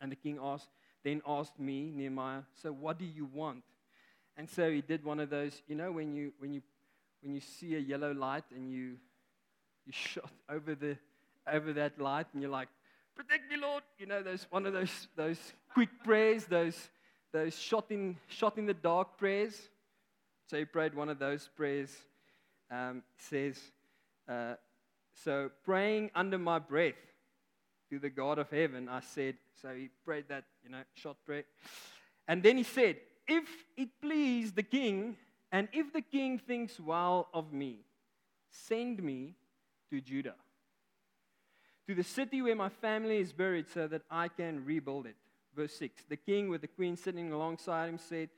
And 0.00 0.10
the 0.10 0.16
king 0.16 0.38
asked, 0.42 0.68
then 1.04 1.20
asked 1.26 1.58
me, 1.60 1.92
Nehemiah, 1.94 2.42
so 2.62 2.72
what 2.72 2.98
do 2.98 3.04
you 3.04 3.26
want? 3.26 3.62
And 4.38 4.48
so 4.48 4.70
he 4.70 4.80
did 4.80 5.04
one 5.04 5.20
of 5.20 5.28
those, 5.28 5.60
you 5.68 5.74
know, 5.74 5.92
when 5.92 6.14
you, 6.14 6.32
when 6.38 6.54
you, 6.54 6.62
when 7.22 7.34
you 7.34 7.40
see 7.40 7.74
a 7.74 7.78
yellow 7.78 8.12
light 8.12 8.44
and 8.54 8.70
you, 8.70 8.96
you 9.84 9.92
shot 9.92 10.30
over, 10.48 10.74
the, 10.74 10.96
over 11.50 11.74
that 11.74 12.00
light 12.00 12.26
and 12.32 12.40
you're 12.40 12.50
like, 12.50 12.68
protect 13.16 13.50
me, 13.50 13.56
Lord. 13.56 13.82
You 13.98 14.06
know, 14.06 14.22
those, 14.22 14.46
one 14.50 14.66
of 14.66 14.72
those, 14.72 15.08
those 15.16 15.38
quick 15.72 15.88
prayers, 16.04 16.44
those, 16.44 16.76
those 17.32 17.58
shot, 17.58 17.86
in, 17.90 18.16
shot 18.28 18.58
in 18.58 18.66
the 18.66 18.74
dark 18.74 19.18
prayers. 19.18 19.68
So 20.48 20.58
he 20.58 20.64
prayed 20.64 20.94
one 20.94 21.08
of 21.08 21.18
those 21.18 21.48
prayers. 21.56 21.90
Um, 22.70 23.02
says, 23.16 23.58
uh, 24.28 24.54
so 25.14 25.50
praying 25.64 26.10
under 26.14 26.36
my 26.38 26.58
breath 26.58 26.94
to 27.90 27.98
the 27.98 28.10
God 28.10 28.38
of 28.38 28.50
heaven, 28.50 28.88
I 28.88 29.00
said, 29.00 29.36
so 29.62 29.68
he 29.74 29.88
prayed 30.04 30.24
that, 30.28 30.44
you 30.64 30.70
know, 30.70 30.82
short 30.94 31.16
prayer. 31.24 31.44
And 32.28 32.42
then 32.42 32.56
he 32.56 32.64
said, 32.64 32.96
if 33.28 33.44
it 33.76 33.88
please 34.00 34.52
the 34.52 34.62
king, 34.62 35.16
and 35.52 35.68
if 35.72 35.92
the 35.92 36.02
king 36.02 36.38
thinks 36.38 36.78
well 36.80 37.28
of 37.32 37.52
me, 37.52 37.78
send 38.50 39.02
me 39.02 39.34
to 39.90 40.00
Judah, 40.00 40.34
to 41.86 41.94
the 41.94 42.04
city 42.04 42.42
where 42.42 42.56
my 42.56 42.68
family 42.68 43.18
is 43.18 43.32
buried, 43.32 43.68
so 43.68 43.86
that 43.86 44.02
I 44.10 44.28
can 44.28 44.64
rebuild 44.64 45.06
it. 45.06 45.16
Verse 45.54 45.74
6 45.74 46.04
The 46.08 46.16
king, 46.16 46.48
with 46.48 46.60
the 46.60 46.68
queen 46.68 46.96
sitting 46.96 47.32
alongside 47.32 47.88
him, 47.88 47.98
said, 47.98 48.28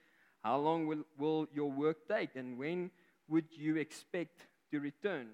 How 0.43 0.59
long 0.59 0.87
will, 0.87 1.05
will 1.19 1.47
your 1.55 1.71
work 1.71 2.07
take, 2.09 2.37
and 2.37 2.59
when 2.59 2.90
would 3.28 3.47
you 3.50 3.76
expect 3.76 4.47
to 4.71 4.81
return? 4.81 5.28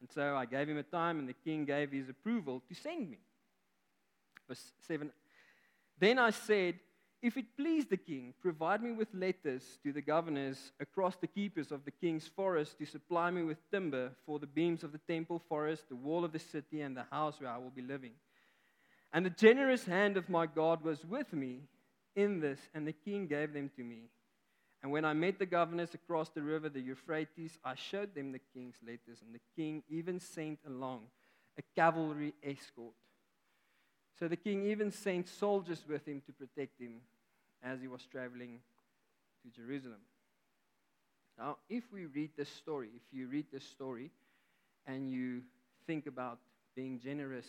And 0.00 0.10
so 0.10 0.36
I 0.36 0.46
gave 0.46 0.68
him 0.68 0.78
a 0.78 0.82
time, 0.82 1.18
and 1.18 1.28
the 1.28 1.34
king 1.34 1.64
gave 1.64 1.92
his 1.92 2.08
approval 2.08 2.62
to 2.68 2.74
send 2.74 3.10
me. 3.10 3.18
Verse 4.48 4.72
7 4.86 5.10
Then 5.98 6.18
I 6.18 6.30
said, 6.30 6.80
If 7.22 7.36
it 7.36 7.54
please 7.54 7.84
the 7.84 7.98
king, 7.98 8.32
provide 8.40 8.82
me 8.82 8.92
with 8.92 9.08
letters 9.12 9.62
to 9.82 9.92
the 9.92 10.00
governors 10.00 10.72
across 10.80 11.16
the 11.16 11.26
keepers 11.26 11.70
of 11.70 11.84
the 11.84 11.90
king's 11.90 12.26
forest 12.26 12.78
to 12.78 12.86
supply 12.86 13.30
me 13.30 13.42
with 13.42 13.58
timber 13.70 14.12
for 14.24 14.38
the 14.38 14.46
beams 14.46 14.82
of 14.82 14.92
the 14.92 15.00
temple 15.06 15.42
forest, 15.46 15.84
the 15.90 15.96
wall 15.96 16.24
of 16.24 16.32
the 16.32 16.38
city, 16.38 16.80
and 16.80 16.96
the 16.96 17.04
house 17.10 17.38
where 17.38 17.50
I 17.50 17.58
will 17.58 17.70
be 17.70 17.82
living. 17.82 18.12
And 19.12 19.26
the 19.26 19.30
generous 19.30 19.84
hand 19.84 20.16
of 20.16 20.30
my 20.30 20.46
God 20.46 20.82
was 20.82 21.04
with 21.04 21.30
me 21.34 21.60
in 22.16 22.40
this, 22.40 22.58
and 22.74 22.86
the 22.86 22.92
king 22.92 23.26
gave 23.26 23.52
them 23.52 23.70
to 23.76 23.82
me. 23.82 24.08
And 24.82 24.90
when 24.90 25.04
I 25.04 25.12
met 25.12 25.38
the 25.38 25.44
governors 25.44 25.92
across 25.92 26.30
the 26.30 26.40
river, 26.40 26.70
the 26.70 26.80
Euphrates, 26.80 27.58
I 27.62 27.74
showed 27.74 28.14
them 28.14 28.32
the 28.32 28.40
king's 28.54 28.76
letters, 28.82 29.20
and 29.20 29.34
the 29.34 29.40
king 29.54 29.82
even 29.90 30.20
sent 30.20 30.60
along 30.66 31.02
a 31.58 31.62
cavalry 31.78 32.32
escort. 32.42 32.94
So 34.20 34.28
the 34.28 34.36
king 34.36 34.66
even 34.66 34.90
sent 34.90 35.28
soldiers 35.28 35.82
with 35.88 36.06
him 36.06 36.20
to 36.26 36.32
protect 36.32 36.78
him 36.78 37.00
as 37.64 37.80
he 37.80 37.88
was 37.88 38.02
traveling 38.04 38.60
to 39.42 39.50
Jerusalem. 39.50 40.00
Now, 41.38 41.56
if 41.70 41.84
we 41.90 42.04
read 42.04 42.32
this 42.36 42.50
story, 42.50 42.90
if 42.94 43.02
you 43.16 43.28
read 43.28 43.46
this 43.50 43.64
story 43.64 44.10
and 44.86 45.10
you 45.10 45.40
think 45.86 46.06
about 46.06 46.38
being 46.76 47.00
generous 47.00 47.46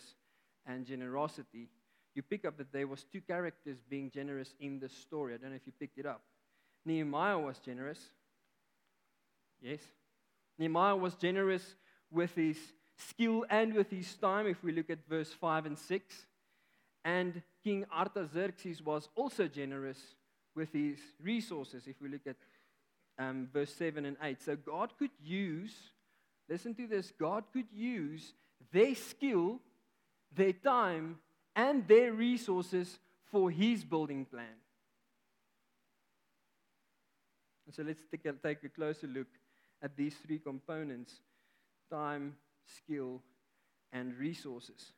and 0.66 0.86
generosity, 0.86 1.68
you 2.14 2.22
pick 2.22 2.46
up 2.46 2.56
that 2.56 2.72
there 2.72 2.86
was 2.86 3.04
two 3.04 3.20
characters 3.20 3.76
being 3.90 4.10
generous 4.10 4.54
in 4.58 4.78
this 4.78 4.96
story. 4.96 5.34
I 5.34 5.36
don't 5.36 5.50
know 5.50 5.56
if 5.56 5.66
you 5.66 5.72
picked 5.78 5.98
it 5.98 6.06
up. 6.06 6.22
Nehemiah 6.86 7.38
was 7.38 7.58
generous. 7.58 7.98
Yes. 9.60 9.80
Nehemiah 10.58 10.96
was 10.96 11.16
generous 11.16 11.74
with 12.10 12.34
his 12.34 12.56
skill 12.96 13.44
and 13.50 13.74
with 13.74 13.90
his 13.90 14.14
time, 14.14 14.46
if 14.46 14.64
we 14.64 14.72
look 14.72 14.88
at 14.88 15.06
verse 15.06 15.32
5 15.34 15.66
and 15.66 15.78
6. 15.78 16.26
And 17.04 17.42
King 17.64 17.84
Artaxerxes 17.92 18.82
was 18.82 19.08
also 19.14 19.48
generous 19.48 19.98
with 20.54 20.72
his 20.72 20.98
resources, 21.22 21.86
if 21.86 22.00
we 22.00 22.08
look 22.08 22.26
at 22.26 22.36
um, 23.18 23.48
verse 23.52 23.72
7 23.74 24.04
and 24.04 24.16
8. 24.22 24.42
So 24.42 24.56
God 24.56 24.92
could 24.98 25.10
use, 25.22 25.74
listen 26.48 26.74
to 26.74 26.86
this, 26.86 27.12
God 27.18 27.44
could 27.52 27.66
use 27.72 28.34
their 28.72 28.94
skill, 28.94 29.60
their 30.34 30.52
time, 30.52 31.18
and 31.56 31.86
their 31.88 32.12
resources 32.12 32.98
for 33.30 33.50
his 33.50 33.84
building 33.84 34.24
plan. 34.24 34.56
And 37.66 37.74
so 37.74 37.82
let's 37.82 38.02
take 38.10 38.26
a, 38.26 38.32
take 38.32 38.64
a 38.64 38.68
closer 38.68 39.06
look 39.06 39.28
at 39.82 39.96
these 39.96 40.14
three 40.14 40.38
components 40.38 41.14
time, 41.90 42.36
skill, 42.64 43.20
and 43.92 44.14
resources. 44.16 44.92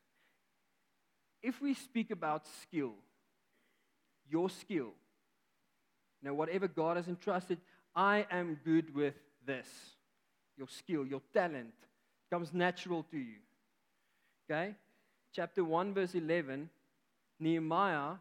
If 1.45 1.61
we 1.61 1.75
speak 1.75 2.09
about 2.09 2.47
skill, 2.63 2.93
your 4.27 4.49
skill, 4.49 4.93
now 6.23 6.33
whatever 6.33 6.67
God 6.67 6.97
has 6.97 7.07
entrusted, 7.07 7.59
I 7.95 8.25
am 8.31 8.59
good 8.65 8.95
with 8.95 9.13
this. 9.45 9.67
Your 10.57 10.67
skill, 10.67 11.05
your 11.05 11.21
talent 11.35 11.75
comes 12.31 12.51
natural 12.51 13.03
to 13.11 13.17
you. 13.17 13.37
Okay? 14.49 14.73
Chapter 15.33 15.63
1, 15.63 15.93
verse 15.93 16.15
11, 16.15 16.67
Nehemiah 17.39 18.15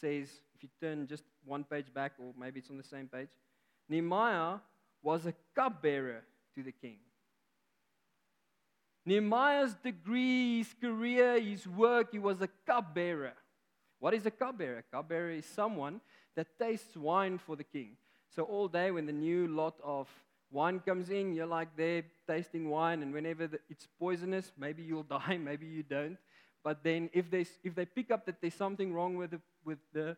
says, 0.00 0.28
if 0.56 0.64
you 0.64 0.68
turn 0.80 1.06
just 1.06 1.22
one 1.44 1.62
page 1.62 1.94
back, 1.94 2.14
or 2.18 2.34
maybe 2.36 2.58
it's 2.58 2.70
on 2.70 2.76
the 2.76 2.82
same 2.82 3.06
page, 3.06 3.28
Nehemiah 3.88 4.56
was 5.00 5.26
a 5.26 5.34
cupbearer 5.54 6.24
to 6.56 6.62
the 6.64 6.72
king. 6.72 6.96
Nehemiah's 9.06 9.74
degree, 9.74 10.58
his 10.58 10.74
career, 10.80 11.40
his 11.40 11.66
work, 11.66 12.12
he 12.12 12.18
was 12.18 12.40
a 12.40 12.48
cupbearer. 12.66 13.34
What 13.98 14.14
is 14.14 14.26
a 14.26 14.30
cupbearer? 14.30 14.78
A 14.78 14.96
cupbearer 14.96 15.30
is 15.30 15.46
someone 15.46 16.00
that 16.36 16.58
tastes 16.58 16.96
wine 16.96 17.38
for 17.38 17.56
the 17.56 17.64
king. 17.64 17.96
So 18.34 18.42
all 18.44 18.68
day 18.68 18.90
when 18.90 19.06
the 19.06 19.12
new 19.12 19.46
lot 19.46 19.74
of 19.82 20.08
wine 20.50 20.80
comes 20.80 21.10
in, 21.10 21.34
you're 21.34 21.46
like 21.46 21.76
there 21.76 22.02
tasting 22.26 22.70
wine, 22.70 23.02
and 23.02 23.12
whenever 23.12 23.46
the, 23.46 23.60
it's 23.68 23.86
poisonous, 23.98 24.52
maybe 24.58 24.82
you'll 24.82 25.02
die, 25.18 25.38
maybe 25.38 25.66
you 25.66 25.82
don't. 25.82 26.18
But 26.62 26.82
then 26.82 27.10
if 27.12 27.30
they, 27.30 27.44
if 27.62 27.74
they 27.74 27.84
pick 27.84 28.10
up 28.10 28.24
that 28.26 28.40
there's 28.40 28.54
something 28.54 28.92
wrong 28.92 29.16
with 29.16 29.32
the, 29.32 29.40
with 29.64 29.78
the 29.92 30.16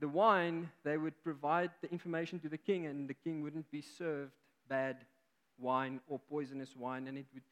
the 0.00 0.08
wine, 0.08 0.70
they 0.84 0.96
would 0.96 1.22
provide 1.24 1.70
the 1.82 1.90
information 1.90 2.38
to 2.40 2.48
the 2.48 2.58
king, 2.58 2.86
and 2.86 3.08
the 3.08 3.14
king 3.14 3.42
wouldn't 3.42 3.70
be 3.70 3.82
served 3.82 4.32
bad 4.68 4.96
wine 5.58 6.00
or 6.06 6.20
poisonous 6.30 6.76
wine, 6.76 7.08
and 7.08 7.18
it 7.18 7.26
would 7.34 7.42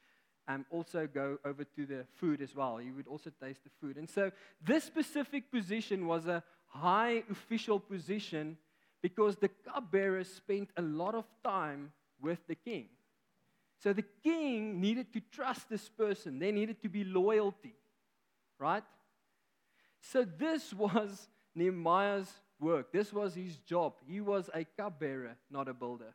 um, 0.48 0.64
also 0.70 1.06
go 1.06 1.38
over 1.44 1.64
to 1.64 1.86
the 1.86 2.04
food 2.14 2.40
as 2.40 2.54
well. 2.54 2.76
He 2.76 2.90
would 2.90 3.06
also 3.06 3.30
taste 3.42 3.64
the 3.64 3.70
food. 3.80 3.96
And 3.96 4.08
so, 4.08 4.30
this 4.62 4.84
specific 4.84 5.50
position 5.50 6.06
was 6.06 6.26
a 6.26 6.42
high 6.66 7.22
official 7.30 7.80
position 7.80 8.56
because 9.02 9.36
the 9.36 9.48
cupbearer 9.48 10.24
spent 10.24 10.70
a 10.76 10.82
lot 10.82 11.14
of 11.14 11.24
time 11.44 11.92
with 12.20 12.38
the 12.46 12.54
king. 12.54 12.88
So 13.78 13.92
the 13.92 14.04
king 14.22 14.80
needed 14.80 15.12
to 15.12 15.20
trust 15.30 15.68
this 15.68 15.88
person, 15.88 16.38
there 16.38 16.52
needed 16.52 16.80
to 16.82 16.88
be 16.88 17.04
loyalty, 17.04 17.74
right? 18.58 18.82
So 20.00 20.24
this 20.24 20.72
was 20.84 21.28
Nehemiah's 21.54 22.30
work, 22.58 22.92
this 22.92 23.12
was 23.12 23.34
his 23.34 23.58
job. 23.58 23.94
He 24.06 24.20
was 24.20 24.48
a 24.54 24.64
cupbearer, 24.64 25.36
not 25.50 25.68
a 25.68 25.74
builder. 25.74 26.14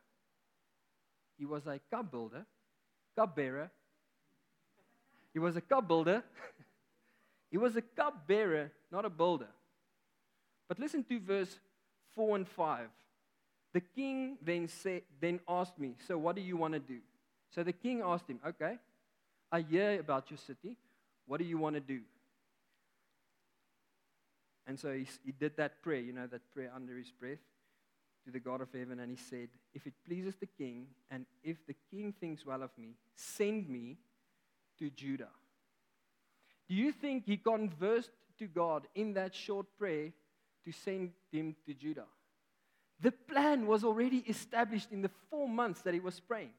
He 1.38 1.46
was 1.46 1.66
a 1.66 1.80
cup 1.90 2.12
builder, 2.12 2.46
cupbearer. 3.16 3.72
He 5.34 5.40
was 5.40 5.56
a 5.56 5.62
cup 5.62 5.88
builder. 5.88 6.24
he 7.52 7.58
was 7.58 7.76
a 7.76 7.82
cup 7.82 8.28
bearer, 8.28 8.72
not 8.92 9.06
a 9.06 9.10
builder. 9.10 9.48
But 10.68 10.80
listen 10.80 11.04
to 11.06 11.20
verse 11.20 11.60
4 12.16 12.38
and 12.38 12.48
5. 12.48 12.88
The 13.74 13.82
king 13.82 14.38
then, 14.42 14.68
said, 14.68 15.04
then 15.20 15.40
asked 15.48 15.80
me, 15.80 15.96
So 16.08 16.18
what 16.18 16.36
do 16.36 16.42
you 16.42 16.58
want 16.58 16.74
to 16.74 16.80
do? 16.80 17.00
So 17.50 17.64
the 17.64 17.74
king 17.74 18.02
asked 18.04 18.30
him, 18.30 18.40
Okay, 18.46 18.78
I 19.52 19.62
hear 19.62 20.00
about 20.00 20.30
your 20.30 20.38
city. 20.38 20.78
What 21.26 21.40
do 21.40 21.46
you 21.46 21.58
want 21.58 21.76
to 21.76 21.82
do? 21.82 22.02
And 24.68 24.80
so 24.80 24.94
he, 24.94 25.08
he 25.26 25.32
did 25.32 25.58
that 25.58 25.82
prayer, 25.82 26.00
you 26.00 26.14
know, 26.14 26.28
that 26.28 26.42
prayer 26.54 26.72
under 26.74 26.98
his 26.98 27.12
breath 27.12 27.40
to 28.26 28.32
the 28.32 28.40
God 28.40 28.62
of 28.62 28.70
heaven. 28.74 29.00
And 29.00 29.10
he 29.10 29.18
said, 29.18 29.50
If 29.74 29.88
it 29.88 29.94
pleases 30.06 30.36
the 30.36 30.46
king, 30.46 30.88
and 31.10 31.26
if 31.44 31.66
the 31.68 31.76
king 31.90 32.14
thinks 32.20 32.46
well 32.46 32.64
of 32.64 32.72
me, 32.78 32.96
send 33.16 33.70
me 33.70 33.98
to 34.82 34.90
Judah. 34.90 35.30
Do 36.68 36.76
you 36.76 36.92
think 36.92 37.26
he 37.26 37.38
conversed 37.38 38.12
to 38.40 38.48
God 38.48 38.88
in 38.96 39.14
that 39.14 39.36
short 39.36 39.68
prayer 39.78 40.12
to 40.66 40.72
send 40.72 41.12
him 41.32 41.56
to 41.68 41.74
Judah? 41.74 42.08
The 43.00 43.12
plan 43.12 43.68
was 43.68 43.84
already 43.84 44.24
established 44.28 44.92
in 44.92 45.02
the 45.02 45.12
four 45.30 45.48
months 45.48 45.82
that 45.84 45.94
he 45.94 46.00
was 46.00 46.20
praying. 46.20 46.52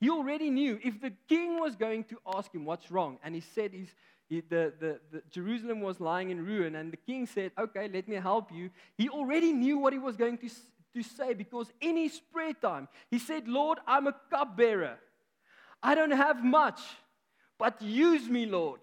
He 0.00 0.10
already 0.10 0.50
knew 0.50 0.80
if 0.82 1.00
the 1.00 1.12
king 1.28 1.60
was 1.60 1.76
going 1.76 2.04
to 2.04 2.18
ask 2.34 2.52
him 2.52 2.64
what's 2.64 2.90
wrong, 2.90 3.18
and 3.22 3.34
he 3.34 3.40
said 3.40 3.72
he's, 3.72 3.94
he, 4.28 4.40
the, 4.40 4.72
the, 4.80 5.00
the, 5.12 5.22
Jerusalem 5.30 5.80
was 5.82 6.00
lying 6.00 6.30
in 6.30 6.44
ruin, 6.44 6.74
and 6.74 6.92
the 6.92 6.96
king 6.96 7.26
said, 7.26 7.52
Okay, 7.58 7.88
let 7.92 8.08
me 8.08 8.16
help 8.16 8.50
you. 8.50 8.70
He 8.96 9.08
already 9.08 9.52
knew 9.52 9.78
what 9.78 9.92
he 9.92 9.98
was 9.98 10.16
going 10.16 10.38
to, 10.38 10.48
to 10.94 11.02
say 11.02 11.34
because 11.34 11.70
in 11.80 11.96
his 11.96 12.18
prayer 12.32 12.54
time, 12.54 12.88
he 13.10 13.18
said, 13.18 13.46
Lord, 13.46 13.78
I'm 13.86 14.06
a 14.06 14.14
cupbearer. 14.30 14.98
I 15.82 15.94
don't 15.94 16.10
have 16.10 16.44
much, 16.44 16.80
but 17.58 17.80
use 17.80 18.28
me, 18.28 18.46
Lord, 18.46 18.80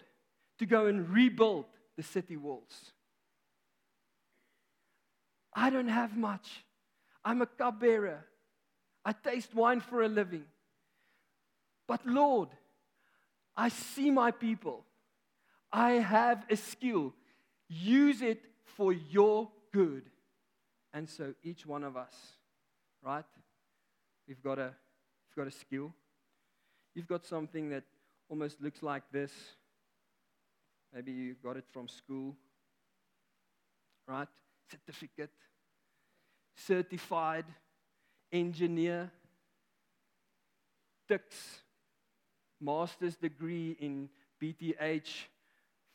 to 0.58 0.66
go 0.66 0.86
and 0.86 1.08
rebuild 1.08 1.66
the 1.96 2.02
city 2.02 2.36
walls. 2.36 2.92
I 5.54 5.70
don't 5.70 5.88
have 5.88 6.16
much. 6.16 6.64
I'm 7.24 7.42
a 7.42 7.46
cupbearer. 7.46 8.24
I 9.04 9.12
taste 9.12 9.54
wine 9.54 9.80
for 9.80 10.02
a 10.02 10.08
living. 10.08 10.44
But 11.86 12.06
Lord, 12.06 12.48
I 13.56 13.70
see 13.70 14.10
my 14.10 14.30
people. 14.30 14.84
I 15.72 15.92
have 15.92 16.44
a 16.50 16.56
skill. 16.56 17.14
Use 17.68 18.22
it 18.22 18.42
for 18.76 18.92
your 18.92 19.50
good. 19.72 20.04
And 20.92 21.08
so 21.08 21.34
each 21.42 21.66
one 21.66 21.84
of 21.84 21.96
us, 21.96 22.14
right? 23.02 23.24
We've 24.26 24.42
got 24.42 24.58
a, 24.58 24.74
we've 25.28 25.44
got 25.44 25.52
a 25.52 25.56
skill. 25.56 25.92
You've 26.98 27.06
got 27.06 27.24
something 27.24 27.68
that 27.68 27.84
almost 28.28 28.60
looks 28.60 28.82
like 28.82 29.04
this. 29.12 29.30
Maybe 30.92 31.12
you 31.12 31.36
got 31.40 31.56
it 31.56 31.64
from 31.72 31.86
school, 31.86 32.34
right? 34.08 34.26
Certificate, 34.68 35.30
certified 36.56 37.44
engineer, 38.32 39.12
TICS, 41.08 41.60
master's 42.60 43.14
degree 43.14 43.76
in 43.78 44.08
BTH 44.42 45.08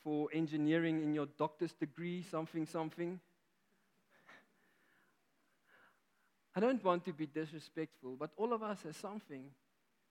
for 0.05 0.29
engineering 0.31 1.03
in 1.03 1.13
your 1.13 1.27
doctor's 1.37 1.73
degree, 1.73 2.23
something, 2.31 2.65
something. 2.65 3.19
I 6.55 6.61
don't 6.61 6.81
want 6.81 7.03
to 7.03 7.11
be 7.11 7.25
disrespectful, 7.25 8.15
but 8.17 8.29
all 8.37 8.53
of 8.53 8.63
us 8.63 8.83
have 8.83 8.95
something 8.95 9.49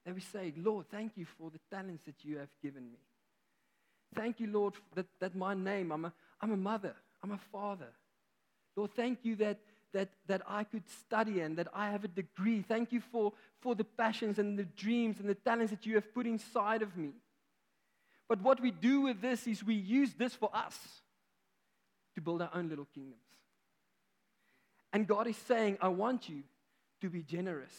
that 0.04 0.14
we 0.14 0.20
say, 0.20 0.52
Lord, 0.56 0.86
thank 0.90 1.16
you 1.16 1.24
for 1.24 1.50
the 1.50 1.60
talents 1.74 2.04
that 2.04 2.24
you 2.24 2.38
have 2.38 2.50
given 2.62 2.84
me. 2.84 2.98
Thank 4.14 4.40
you, 4.40 4.48
Lord, 4.48 4.74
that, 4.94 5.06
that 5.20 5.34
my 5.34 5.54
name, 5.54 5.90
I'm 5.92 6.04
a, 6.04 6.12
I'm 6.40 6.52
a 6.52 6.56
mother, 6.56 6.94
I'm 7.22 7.32
a 7.32 7.38
father. 7.50 7.88
Lord, 8.76 8.90
thank 8.94 9.20
you 9.22 9.36
that, 9.36 9.58
that, 9.92 10.08
that 10.26 10.42
I 10.46 10.64
could 10.64 10.88
study 10.88 11.40
and 11.40 11.56
that 11.58 11.68
I 11.74 11.90
have 11.90 12.04
a 12.04 12.08
degree. 12.08 12.62
Thank 12.62 12.92
you 12.92 13.00
for, 13.00 13.32
for 13.60 13.74
the 13.74 13.84
passions 13.84 14.38
and 14.38 14.58
the 14.58 14.64
dreams 14.64 15.20
and 15.20 15.28
the 15.28 15.34
talents 15.34 15.70
that 15.70 15.86
you 15.86 15.94
have 15.94 16.12
put 16.12 16.26
inside 16.26 16.82
of 16.82 16.96
me. 16.96 17.10
But 18.28 18.40
what 18.42 18.60
we 18.60 18.70
do 18.70 19.02
with 19.02 19.20
this 19.20 19.46
is 19.46 19.62
we 19.62 19.74
use 19.74 20.14
this 20.14 20.34
for 20.34 20.50
us 20.54 20.78
to 22.14 22.20
build 22.20 22.42
our 22.42 22.50
own 22.54 22.68
little 22.68 22.86
kingdoms. 22.94 23.20
And 24.92 25.06
God 25.06 25.26
is 25.26 25.36
saying, 25.36 25.78
I 25.80 25.88
want 25.88 26.28
you 26.28 26.42
to 27.00 27.08
be 27.08 27.22
generous. 27.22 27.72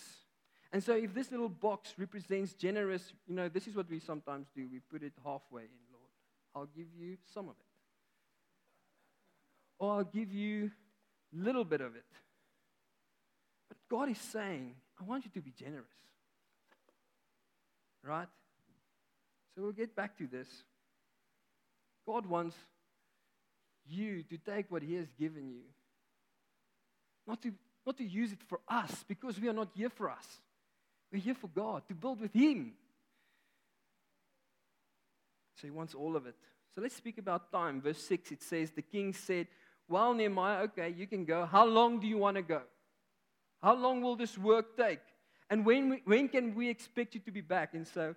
And 0.74 0.84
so, 0.84 0.96
if 0.96 1.14
this 1.14 1.30
little 1.30 1.50
box 1.50 1.94
represents 2.00 2.54
generous, 2.54 3.14
you 3.28 3.36
know, 3.36 3.48
this 3.48 3.68
is 3.68 3.76
what 3.76 3.88
we 3.88 4.00
sometimes 4.00 4.48
do. 4.56 4.68
We 4.72 4.80
put 4.80 5.04
it 5.04 5.14
halfway 5.24 5.62
in, 5.62 5.68
Lord. 5.92 6.10
I'll 6.56 6.70
give 6.76 6.88
you 7.00 7.18
some 7.32 7.46
of 7.46 7.52
it. 7.52 7.66
Or 9.78 9.94
I'll 9.94 10.04
give 10.04 10.34
you 10.34 10.72
a 11.32 11.44
little 11.44 11.64
bit 11.64 11.82
of 11.82 11.96
it. 11.96 12.06
But 13.70 13.78
God 13.88 14.10
is 14.10 14.18
saying, 14.18 14.74
I 15.00 15.04
want 15.04 15.26
you 15.26 15.32
to 15.36 15.42
be 15.42 15.52
generous. 15.52 15.86
Right? 18.04 18.28
So 19.54 19.62
we'll 19.62 19.74
get 19.74 19.96
back 19.96 20.18
to 20.18 20.26
this. 20.26 20.48
God 22.08 22.26
wants 22.26 22.58
you 23.86 24.24
to 24.24 24.38
take 24.40 24.72
what 24.72 24.82
He 24.82 24.96
has 24.96 25.08
given 25.20 25.52
you, 25.52 25.62
not 27.28 27.44
to, 27.44 27.52
not 27.86 27.96
to 27.98 28.04
use 28.04 28.32
it 28.32 28.42
for 28.48 28.60
us, 28.68 29.06
because 29.08 29.40
we 29.40 29.48
are 29.50 29.54
not 29.54 29.70
here 29.76 29.92
for 29.92 30.10
us. 30.10 30.26
We're 31.14 31.20
here 31.20 31.36
for 31.36 31.48
God, 31.48 31.84
to 31.88 31.94
build 31.94 32.20
with 32.20 32.34
Him. 32.34 32.74
So 35.56 35.68
He 35.68 35.72
wants 35.72 35.94
all 35.94 36.16
of 36.16 36.26
it. 36.26 36.36
So 36.74 36.82
let's 36.82 36.96
speak 36.96 37.20
about 37.20 37.52
time. 37.52 37.82
Verse 37.82 38.00
6 38.00 38.32
it 38.32 38.42
says, 38.42 38.72
The 38.72 38.82
king 38.82 39.14
said, 39.14 39.48
Well, 39.88 40.16
Nehemiah, 40.16 40.64
okay, 40.64 40.90
you 40.90 41.06
can 41.06 41.24
go. 41.24 41.46
How 41.46 41.66
long 41.66 42.00
do 42.00 42.08
you 42.08 42.18
want 42.18 42.38
to 42.38 42.42
go? 42.42 42.64
How 43.62 43.76
long 43.76 44.02
will 44.02 44.16
this 44.16 44.38
work 44.40 44.76
take? 44.76 45.02
And 45.52 45.64
when, 45.64 45.90
we, 45.90 46.02
when 46.06 46.28
can 46.30 46.56
we 46.56 46.68
expect 46.68 47.14
you 47.14 47.22
to 47.22 47.32
be 47.32 47.42
back? 47.42 47.76
And 47.76 47.88
so 47.88 48.16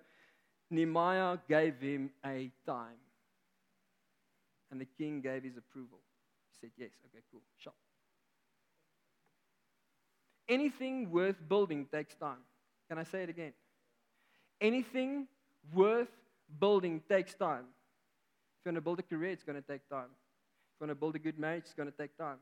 Nehemiah 0.71 1.37
gave 1.47 1.79
him 1.79 2.09
a 2.25 2.51
time. 2.65 2.97
And 4.71 4.81
the 4.81 4.87
king 4.97 5.21
gave 5.21 5.43
his 5.43 5.55
approval. 5.55 5.99
He 6.51 6.57
said, 6.61 6.71
Yes, 6.75 6.89
okay, 7.05 7.23
cool, 7.31 7.43
shop. 7.63 7.75
Anything 10.49 11.11
worth 11.11 11.37
building 11.47 11.85
takes 11.93 12.15
time. 12.15 12.39
Can 12.89 12.97
I 12.97 13.03
say 13.03 13.23
it 13.23 13.29
again? 13.29 13.53
Anything 14.61 15.27
worth 15.73 16.09
building 16.59 17.01
takes 17.09 17.33
time. 17.33 17.65
If 18.59 18.65
you 18.65 18.69
want 18.71 18.77
to 18.77 18.81
build 18.81 18.99
a 18.99 19.03
career, 19.03 19.31
it's 19.31 19.43
going 19.43 19.61
to 19.61 19.67
take 19.67 19.87
time. 19.89 20.09
If 20.09 20.81
you 20.81 20.87
want 20.87 20.91
to 20.91 20.95
build 20.95 21.15
a 21.15 21.19
good 21.19 21.37
marriage, 21.37 21.63
it's 21.65 21.73
going 21.73 21.91
to 21.91 21.97
take 21.97 22.17
time. 22.17 22.37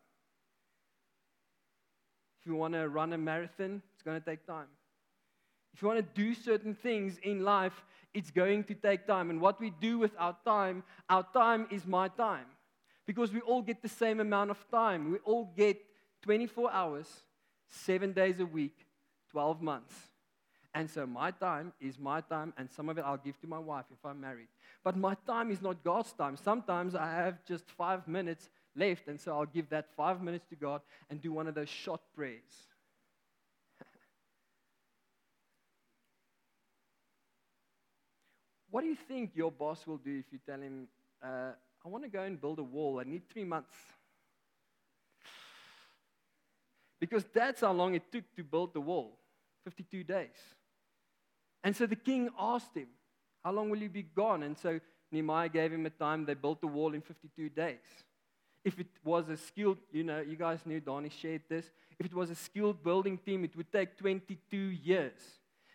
If 2.39 2.47
you 2.47 2.55
want 2.55 2.73
to 2.73 2.87
run 2.87 3.11
a 3.13 3.17
marathon, 3.17 3.81
it's 3.93 4.03
going 4.03 4.19
to 4.19 4.25
take 4.25 4.45
time. 4.45 4.67
If 5.73 5.81
you 5.81 5.87
want 5.87 5.99
to 5.99 6.21
do 6.21 6.33
certain 6.33 6.73
things 6.73 7.17
in 7.23 7.43
life, 7.43 7.83
it's 8.13 8.31
going 8.31 8.63
to 8.65 8.73
take 8.73 9.05
time. 9.07 9.29
And 9.29 9.41
what 9.41 9.59
we 9.59 9.71
do 9.81 9.97
with 9.97 10.11
our 10.17 10.35
time, 10.45 10.83
our 11.09 11.25
time 11.33 11.67
is 11.69 11.85
my 11.85 12.07
time. 12.07 12.45
Because 13.05 13.33
we 13.33 13.41
all 13.41 13.61
get 13.61 13.81
the 13.81 13.89
same 13.89 14.19
amount 14.19 14.51
of 14.51 14.65
time. 14.71 15.11
We 15.11 15.17
all 15.25 15.51
get 15.57 15.81
24 16.21 16.71
hours, 16.71 17.07
seven 17.67 18.13
days 18.13 18.39
a 18.39 18.45
week, 18.45 18.85
12 19.31 19.61
months. 19.61 19.93
And 20.75 20.89
so 20.89 21.07
my 21.07 21.31
time 21.31 21.71
is 21.79 21.97
my 21.97 22.19
time, 22.19 22.53
and 22.57 22.69
some 22.69 22.89
of 22.89 22.97
it 22.97 23.05
I'll 23.07 23.15
give 23.15 23.39
to 23.39 23.47
my 23.47 23.57
wife 23.57 23.85
if 23.93 24.05
I'm 24.05 24.19
married. 24.19 24.49
But 24.83 24.97
my 24.97 25.15
time 25.25 25.49
is 25.49 25.61
not 25.61 25.81
God's 25.85 26.11
time. 26.11 26.35
Sometimes 26.35 26.95
I 26.95 27.09
have 27.09 27.37
just 27.45 27.63
five 27.77 28.05
minutes 28.09 28.49
left, 28.75 29.07
and 29.07 29.17
so 29.17 29.31
I'll 29.31 29.45
give 29.45 29.69
that 29.69 29.87
five 29.95 30.21
minutes 30.21 30.45
to 30.49 30.57
God 30.57 30.81
and 31.09 31.21
do 31.21 31.31
one 31.31 31.47
of 31.47 31.55
those 31.55 31.69
short 31.69 32.01
prayers. 32.13 32.67
What 38.69 38.81
do 38.81 38.87
you 38.87 38.97
think 39.07 39.31
your 39.33 39.53
boss 39.53 39.87
will 39.87 39.95
do 39.95 40.17
if 40.17 40.25
you 40.33 40.39
tell 40.45 40.59
him, 40.59 40.89
uh, 41.23 41.51
I 41.85 41.87
want 41.87 42.03
to 42.03 42.09
go 42.09 42.23
and 42.23 42.41
build 42.41 42.59
a 42.59 42.63
wall, 42.63 42.99
I 42.99 43.05
need 43.09 43.29
three 43.29 43.45
months? 43.45 43.73
Because 46.99 47.23
that's 47.33 47.61
how 47.61 47.71
long 47.71 47.95
it 47.95 48.11
took 48.11 48.25
to 48.35 48.43
build 48.43 48.73
the 48.73 48.81
wall 48.81 49.17
52 49.63 50.03
days. 50.03 50.54
And 51.65 51.75
so 51.75 51.87
the 51.87 51.95
king 51.95 52.29
asked 52.39 52.75
him, 52.75 52.87
How 53.43 53.51
long 53.51 53.71
will 53.71 53.79
you 53.79 53.89
be 53.89 54.03
gone? 54.03 54.43
And 54.43 54.55
so 54.55 54.79
Nehemiah 55.11 55.49
gave 55.49 55.73
him 55.73 55.85
a 55.87 55.89
time. 55.89 56.23
They 56.23 56.35
built 56.35 56.61
the 56.61 56.67
wall 56.67 56.93
in 56.93 57.01
52 57.01 57.49
days. 57.49 57.79
if 58.63 58.79
it 58.79 58.87
was 59.03 59.27
a 59.29 59.35
skilled, 59.35 59.79
you 59.91 60.03
know, 60.03 60.21
you 60.21 60.35
guys 60.35 60.59
knew 60.65 60.79
Donnie 60.79 61.09
shared 61.09 61.41
this. 61.49 61.65
If 61.99 62.05
it 62.05 62.13
was 62.13 62.29
a 62.29 62.35
skilled 62.35 62.83
building 62.83 63.17
team, 63.17 63.43
it 63.43 63.55
would 63.57 63.71
take 63.71 63.97
22 63.97 64.55
years. 64.57 65.19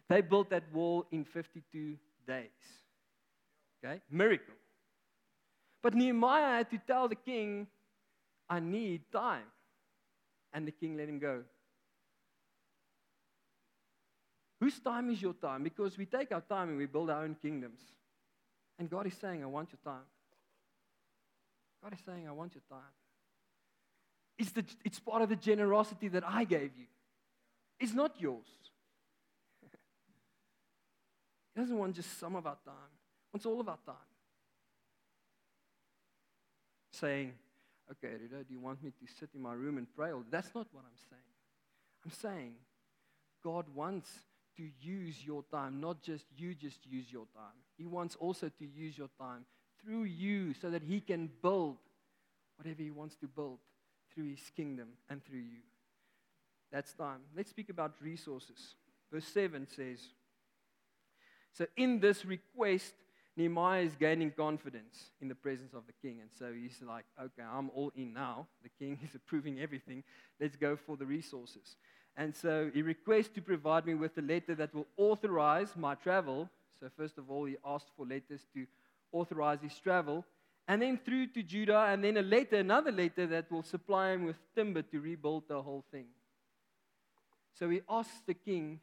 They 0.09 0.21
built 0.21 0.51
that 0.51 0.65
wall 0.73 1.07
in 1.11 1.25
52 1.25 1.97
days. 2.27 2.47
Okay? 3.85 4.01
Miracle. 4.11 4.55
But 5.83 5.95
Nehemiah 5.95 6.59
had 6.59 6.71
to 6.71 6.79
tell 6.79 7.09
the 7.09 7.17
king, 7.17 7.67
I 8.49 8.61
need 8.61 9.03
time. 9.13 9.51
And 10.53 10.67
the 10.67 10.73
king 10.73 10.97
let 10.97 11.09
him 11.09 11.19
go. 11.19 11.43
Whose 14.61 14.79
time 14.79 15.11
is 15.11 15.23
your 15.23 15.33
time? 15.33 15.63
Because 15.63 15.97
we 15.97 16.05
take 16.05 16.33
our 16.33 16.43
time 16.43 16.69
and 16.69 16.79
we 16.79 16.85
build 16.85 17.09
our 17.09 17.25
own 17.25 17.35
kingdoms. 17.41 17.81
And 18.79 18.91
God 18.91 19.07
is 19.07 19.15
saying, 19.15 19.43
I 19.43 19.47
want 19.47 19.71
your 19.73 19.81
time. 19.83 20.05
God 21.83 21.95
is 21.95 21.99
saying, 22.05 22.29
I 22.29 22.33
want 22.33 22.55
your 22.55 22.63
time. 22.69 22.93
It's, 24.39 24.53
the, 24.53 24.65
it's 24.85 25.01
part 25.01 25.23
of 25.23 25.31
the 25.31 25.37
generosity 25.37 26.09
that 26.09 26.25
I 26.27 26.45
gave 26.45 26.77
you. 26.77 26.87
It's 27.79 27.95
not 27.95 28.21
yours. 28.21 28.47
he 31.55 31.61
doesn't 31.61 31.77
want 31.77 31.97
just 31.97 32.19
some 32.19 32.37
of 32.37 32.47
our 32.47 32.59
time, 32.65 32.93
he 33.33 33.37
wants 33.37 33.47
all 33.47 33.61
of 33.61 33.69
our 33.69 33.79
time. 33.87 33.95
Saying, 36.93 37.33
okay, 37.93 38.15
Rita, 38.21 38.45
do 38.45 38.53
you 38.53 38.61
want 38.61 38.83
me 38.83 38.91
to 38.91 39.15
sit 39.19 39.31
in 39.35 39.41
my 39.41 39.55
room 39.55 39.79
and 39.79 39.87
pray? 39.97 40.11
That's 40.31 40.55
not 40.55 40.67
what 40.73 40.85
I'm 40.85 40.99
saying. 41.09 41.23
I'm 42.05 42.11
saying 42.11 42.53
God 43.43 43.67
wants 43.75 44.11
to 44.61 44.69
use 44.87 45.25
your 45.25 45.43
time, 45.51 45.81
not 45.81 46.03
just 46.03 46.27
you 46.37 46.55
just 46.55 46.87
use 46.87 47.11
your 47.11 47.27
time. 47.35 47.57
He 47.79 47.87
wants 47.87 48.15
also 48.17 48.51
to 48.51 48.67
use 48.67 48.99
your 48.99 49.09
time 49.19 49.47
through 49.83 50.05
you 50.05 50.53
so 50.61 50.71
that 50.71 50.83
He 50.83 51.01
can 51.01 51.31
build 51.43 51.79
whatever 52.57 52.83
He 52.83 52.91
wants 52.91 53.17
to 53.17 53.27
build 53.27 53.59
through 54.13 54.29
His 54.29 54.51
kingdom 54.55 54.89
and 55.09 55.25
through 55.25 55.39
you. 55.39 55.63
That's 56.71 56.93
time. 56.93 57.21
Let's 57.35 57.51
speak 57.51 57.71
about 57.71 57.95
resources. 58.03 58.75
Verse 59.11 59.27
7 59.27 59.67
says 59.67 60.01
So, 61.53 61.67
in 61.77 62.01
this 62.01 62.25
request, 62.27 62.93
Nehemiah 63.37 63.83
is 63.83 63.95
gaining 63.97 64.33
confidence 64.33 65.13
in 65.23 65.29
the 65.29 65.35
presence 65.35 65.73
of 65.73 65.85
the 65.87 65.95
king. 66.07 66.19
And 66.21 66.31
so 66.39 66.53
he's 66.53 66.83
like, 66.87 67.07
okay, 67.19 67.43
I'm 67.43 67.71
all 67.75 67.91
in 67.97 68.13
now. 68.13 68.47
The 68.63 68.69
king 68.79 68.99
is 69.05 69.15
approving 69.15 69.61
everything. 69.61 70.05
Let's 70.39 70.57
go 70.57 70.77
for 70.77 70.99
the 70.99 71.07
resources. 71.07 71.77
And 72.17 72.35
so 72.35 72.71
he 72.73 72.83
requests 72.83 73.31
to 73.35 73.41
provide 73.41 73.87
me 73.87 73.95
with 73.95 74.17
a 74.19 74.23
letter 74.23 74.55
that 74.57 74.75
will 74.75 74.87
authorize 74.97 75.77
my 75.77 75.95
travel. 75.95 76.49
So, 76.79 76.89
first 76.97 77.19
of 77.19 77.31
all, 77.31 77.45
he 77.45 77.57
asked 77.65 77.91
for 77.97 78.07
letters 78.07 78.47
to 78.55 78.67
authorize 79.13 79.61
his 79.63 79.79
travel, 79.79 80.25
and 80.69 80.81
then 80.81 80.99
through 80.99 81.29
to 81.29 81.43
Judah, 81.43 81.87
and 81.89 82.05
then 82.05 82.17
a 82.17 82.23
letter, 82.23 82.57
another 82.57 82.93
letter 82.93 83.27
that 83.27 83.51
will 83.51 83.63
supply 83.63 84.13
him 84.13 84.25
with 84.25 84.37
timber 84.55 84.83
to 84.83 85.01
rebuild 85.01 85.49
the 85.49 85.61
whole 85.61 85.85
thing. 85.91 86.07
So 87.59 87.69
he 87.69 87.81
asks 87.89 88.23
the 88.27 88.35
king 88.35 88.81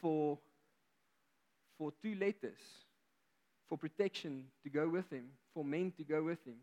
for, 0.00 0.38
for 1.78 1.92
two 2.02 2.14
letters 2.16 2.58
for 3.68 3.78
protection 3.78 4.44
to 4.62 4.70
go 4.70 4.88
with 4.88 5.10
him, 5.10 5.24
for 5.52 5.64
men 5.64 5.92
to 5.96 6.04
go 6.04 6.22
with 6.22 6.44
him, 6.46 6.56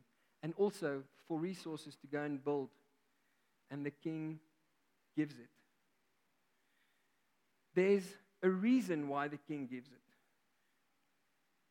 and 0.44 0.54
also 0.58 1.04
for 1.28 1.40
resources 1.40 1.96
to 1.98 2.08
go 2.08 2.22
and 2.22 2.44
build. 2.44 2.70
And 3.70 3.86
the 3.86 3.92
king 3.92 4.40
gives 5.16 5.36
it. 5.36 5.50
There's 7.74 8.06
a 8.44 8.50
reason 8.50 9.08
why 9.08 9.28
the 9.28 9.38
king 9.38 9.68
gives 9.68 9.88
it. 9.88 10.02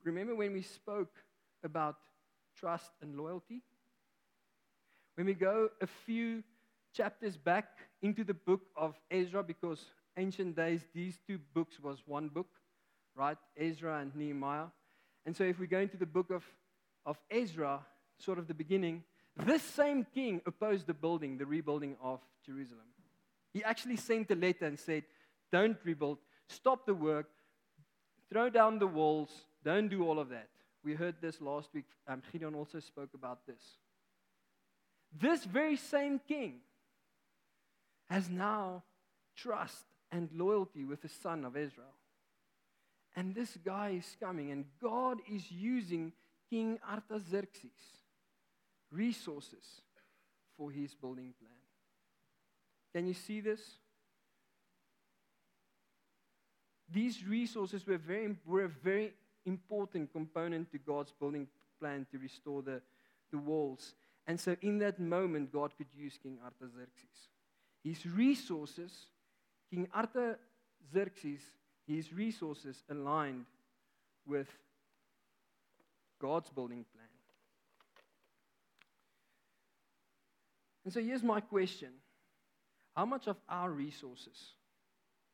Remember 0.03 0.35
when 0.35 0.53
we 0.53 0.63
spoke 0.63 1.15
about 1.63 1.97
trust 2.59 2.91
and 3.03 3.17
loyalty? 3.17 3.63
When 5.15 5.27
we 5.27 5.35
go 5.35 5.69
a 5.81 5.87
few 5.87 6.43
chapters 6.95 7.37
back 7.37 7.67
into 8.03 8.25
the 8.25 8.35
book 8.35 8.63
of 8.77 8.99
Ezra, 9.11 9.43
because 9.43 9.85
ancient 10.17 10.57
days, 10.57 10.81
these 10.95 11.19
two 11.27 11.39
books 11.55 11.79
was 11.81 11.99
one 12.07 12.29
book, 12.29 12.49
right? 13.15 13.37
Ezra 13.57 13.99
and 13.99 14.15
Nehemiah. 14.17 14.67
And 15.27 15.37
so 15.37 15.45
if 15.45 15.59
we 15.59 15.67
go 15.67 15.81
into 15.81 15.97
the 15.97 16.07
book 16.07 16.31
of, 16.31 16.45
of 17.05 17.19
Ezra, 17.31 17.81
sort 18.19 18.39
of 18.39 18.49
the 18.49 18.55
beginning, 18.55 19.05
this 19.37 19.63
same 19.63 20.07
king 20.15 20.41
opposed 20.47 20.87
the 20.87 20.95
building, 20.95 21.39
the 21.39 21.47
rebuilding 21.47 21.97
of 22.03 22.21
Jerusalem. 22.45 22.87
He 23.53 23.65
actually 23.65 23.97
sent 23.97 24.31
a 24.31 24.35
letter 24.35 24.67
and 24.67 24.79
said, 24.79 25.05
Don't 25.53 25.79
rebuild, 25.85 26.19
stop 26.49 26.87
the 26.87 26.95
work, 26.95 27.29
throw 28.31 28.49
down 28.49 28.79
the 28.79 28.87
walls, 28.87 29.31
don't 29.65 29.89
do 29.89 30.07
all 30.07 30.19
of 30.19 30.29
that. 30.31 30.49
We 30.83 30.95
heard 30.95 31.17
this 31.21 31.41
last 31.41 31.69
week. 31.75 31.85
Um, 32.09 32.23
Gideon 32.33 32.55
also 32.55 32.81
spoke 32.81 33.11
about 33.15 33.47
this. 33.47 33.61
This 35.13 35.45
very 35.45 35.77
same 35.77 36.21
king 36.27 36.61
has 38.09 38.31
now 38.31 38.85
trust 39.37 39.85
and 40.11 40.29
loyalty 40.33 40.85
with 40.85 41.03
the 41.03 41.09
son 41.09 41.45
of 41.45 41.57
Israel. 41.57 41.95
And 43.17 43.35
this 43.35 43.59
guy 43.65 43.91
is 43.99 44.17
coming, 44.21 44.51
and 44.51 44.65
God 44.81 45.19
is 45.31 45.51
using 45.51 46.13
King 46.49 46.79
Artaxerxes' 46.89 47.71
resources 48.91 49.83
for 50.57 50.71
his 50.71 50.95
building 50.95 51.35
plan. 51.39 51.53
Can 52.95 53.07
you 53.07 53.15
see 53.15 53.41
this? 53.41 53.61
These 56.93 57.25
resources 57.27 57.87
were, 57.87 57.99
very, 57.99 58.37
were 58.45 58.65
a 58.65 58.69
very 58.69 59.13
important 59.47 60.13
component 60.13 60.71
to 60.73 60.79
God's 60.79 61.13
building 61.13 61.47
plan 61.79 62.07
to 62.11 62.19
restore 62.19 62.63
the, 62.63 62.83
the 63.31 63.39
walls. 63.39 63.95
And 64.27 64.39
so, 64.39 64.57
in 64.61 64.79
that 64.79 65.01
moment, 65.01 65.53
God 65.53 65.73
could 65.77 65.87
use 65.97 66.19
King 66.23 66.39
Artaxerxes. 66.45 67.29
His 67.83 68.05
resources, 68.07 69.07
King 69.71 69.89
Artaxerxes, 69.95 71.41
his 71.87 72.13
resources 72.13 72.83
aligned 72.91 73.47
with 74.27 74.49
God's 76.21 76.51
building 76.51 76.85
plan. 76.93 77.07
And 80.85 80.93
so, 80.93 81.01
here's 81.01 81.23
my 81.23 81.41
question 81.41 81.91
How 82.95 83.07
much 83.07 83.27
of 83.27 83.37
our 83.49 83.71
resources, 83.71 84.55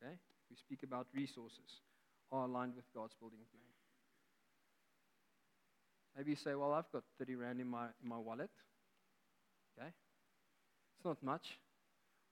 okay, 0.03 0.17
we 0.51 0.57
speak 0.57 0.83
about 0.83 1.07
resources, 1.15 1.81
are 2.33 2.45
aligned 2.45 2.75
with 2.75 2.85
God's 2.95 3.15
building 3.21 3.39
plan? 3.51 3.63
Maybe 6.17 6.31
you 6.31 6.37
say, 6.37 6.55
Well, 6.55 6.73
I've 6.73 6.91
got 6.93 7.03
30 7.19 7.35
Rand 7.35 7.61
in 7.61 7.69
my, 7.69 7.87
in 8.03 8.09
my 8.09 8.19
wallet. 8.19 8.51
Okay? 9.79 9.89
It's 9.89 11.05
not 11.05 11.23
much. 11.23 11.59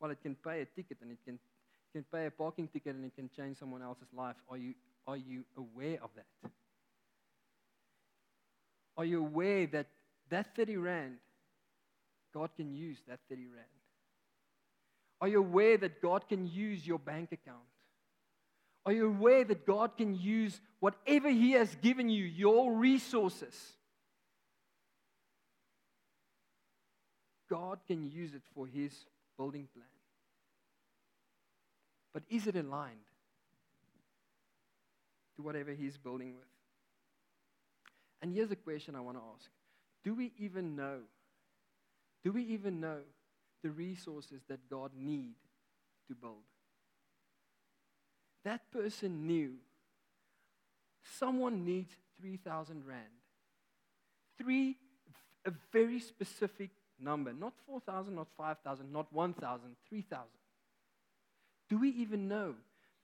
Well, 0.00 0.10
it 0.10 0.20
can 0.22 0.34
pay 0.34 0.62
a 0.62 0.64
ticket 0.64 0.98
and 1.02 1.12
it 1.12 1.18
can, 1.24 1.34
it 1.34 1.92
can 1.92 2.04
pay 2.12 2.26
a 2.26 2.30
parking 2.30 2.68
ticket 2.68 2.94
and 2.94 3.04
it 3.04 3.14
can 3.14 3.30
change 3.36 3.58
someone 3.58 3.82
else's 3.82 4.08
life. 4.16 4.36
Are 4.48 4.56
you, 4.56 4.74
are 5.06 5.16
you 5.16 5.44
aware 5.56 5.98
of 6.02 6.10
that? 6.16 6.50
Are 8.96 9.04
you 9.04 9.20
aware 9.20 9.66
that 9.68 9.86
that 10.30 10.56
30 10.56 10.76
Rand, 10.76 11.16
God 12.32 12.50
can 12.56 12.74
use 12.74 12.98
that 13.08 13.20
30 13.28 13.42
Rand? 13.46 13.66
Are 15.20 15.28
you 15.28 15.38
aware 15.38 15.76
that 15.78 16.00
God 16.00 16.28
can 16.28 16.46
use 16.46 16.86
your 16.86 16.98
bank 16.98 17.32
account? 17.32 17.64
Are 18.86 18.92
you 18.92 19.06
aware 19.06 19.44
that 19.44 19.66
God 19.66 19.96
can 19.96 20.14
use 20.14 20.60
whatever 20.80 21.30
He 21.30 21.52
has 21.52 21.74
given 21.76 22.10
you, 22.10 22.24
your 22.24 22.72
resources? 22.72 23.54
God 27.48 27.78
can 27.86 28.10
use 28.10 28.34
it 28.34 28.42
for 28.54 28.66
His 28.66 28.92
building 29.38 29.68
plan. 29.72 29.86
But 32.12 32.22
is 32.28 32.46
it 32.46 32.56
aligned 32.56 32.98
to 35.36 35.42
whatever 35.42 35.72
He's 35.72 35.96
building 35.96 36.34
with? 36.34 36.44
And 38.22 38.32
here's 38.32 38.50
a 38.50 38.56
question 38.56 38.94
I 38.94 39.00
want 39.00 39.16
to 39.18 39.22
ask 39.34 39.50
Do 40.02 40.14
we 40.14 40.32
even 40.38 40.76
know? 40.76 41.00
Do 42.22 42.32
we 42.32 42.42
even 42.44 42.80
know 42.80 43.00
the 43.62 43.70
resources 43.70 44.42
that 44.48 44.68
God 44.70 44.92
need 44.96 45.34
to 46.08 46.14
build? 46.14 46.44
That 48.44 48.70
person 48.70 49.26
knew 49.26 49.54
someone 51.18 51.64
needs 51.64 51.92
3,000 52.20 52.84
Rand. 52.86 53.00
Three, 54.38 54.76
a 55.44 55.52
very 55.72 56.00
specific 56.00 56.70
number. 56.98 57.32
Not 57.32 57.52
4,000, 57.66 58.14
not 58.14 58.28
5,000, 58.36 58.92
not 58.92 59.12
1,000, 59.12 59.76
3,000. 59.88 60.26
Do 61.68 61.78
we 61.78 61.90
even 61.90 62.28
know 62.28 62.54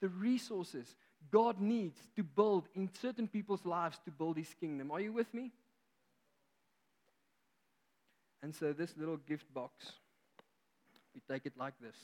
the 0.01 0.09
resources 0.09 0.95
God 1.31 1.61
needs 1.61 1.99
to 2.17 2.23
build 2.23 2.69
in 2.75 2.89
certain 3.01 3.29
people's 3.29 3.65
lives 3.65 3.99
to 4.05 4.11
build 4.11 4.37
his 4.37 4.55
kingdom? 4.59 4.91
Are 4.91 5.01
you 5.01 5.13
with 5.13 5.33
me? 5.35 5.53
And 8.43 8.55
so, 8.55 8.73
this 8.73 8.97
little 8.97 9.19
gift 9.19 9.53
box, 9.53 9.93
we 11.15 11.21
take 11.31 11.45
it 11.45 11.53
like 11.59 11.75
this 11.81 11.97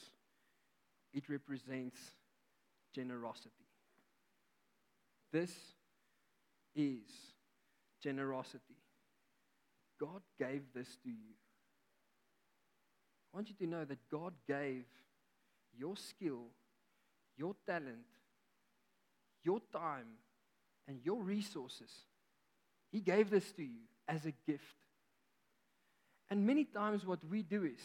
it 1.14 1.29
represents 1.31 1.99
generosity. 2.97 3.51
This 5.31 5.53
is 6.75 7.05
generosity. 8.03 8.79
God 10.01 10.23
gave 10.39 10.63
this 10.75 10.89
to 11.03 11.11
you. 11.11 11.35
I 13.33 13.37
want 13.37 13.49
you 13.51 13.55
to 13.67 13.71
know 13.71 13.85
that 13.85 13.99
God 14.11 14.33
gave 14.49 14.85
your 15.79 15.95
skill, 15.97 16.45
your 17.37 17.55
talent, 17.67 18.07
your 19.45 19.61
time, 19.73 20.07
and 20.89 21.01
your 21.05 21.23
resources. 21.23 21.91
He 22.91 23.01
gave 23.01 23.29
this 23.29 23.53
to 23.53 23.63
you 23.63 23.83
as 24.09 24.25
a 24.25 24.33
gift. 24.51 24.65
And 26.31 26.47
many 26.47 26.65
times, 26.65 27.05
what 27.05 27.23
we 27.29 27.43
do 27.43 27.65
is 27.65 27.81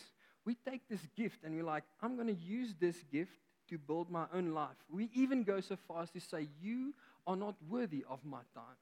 we 0.46 0.56
take 0.56 0.88
this 0.90 1.06
gift 1.18 1.44
and 1.44 1.54
we're 1.54 1.66
like, 1.66 1.84
I'm 2.02 2.16
going 2.16 2.34
to 2.34 2.42
use 2.42 2.74
this 2.80 2.96
gift 3.12 3.41
to 3.72 3.78
build 3.78 4.12
my 4.12 4.26
own 4.34 4.54
life. 4.54 4.76
We 4.92 5.10
even 5.16 5.44
go 5.44 5.62
so 5.62 5.78
far 5.88 6.04
as 6.04 6.12
to 6.12 6.20
say, 6.20 6.48
You 6.62 6.94
are 7.26 7.36
not 7.36 7.56
worthy 7.70 8.06
of 8.10 8.20
my 8.24 8.42
time. 8.54 8.78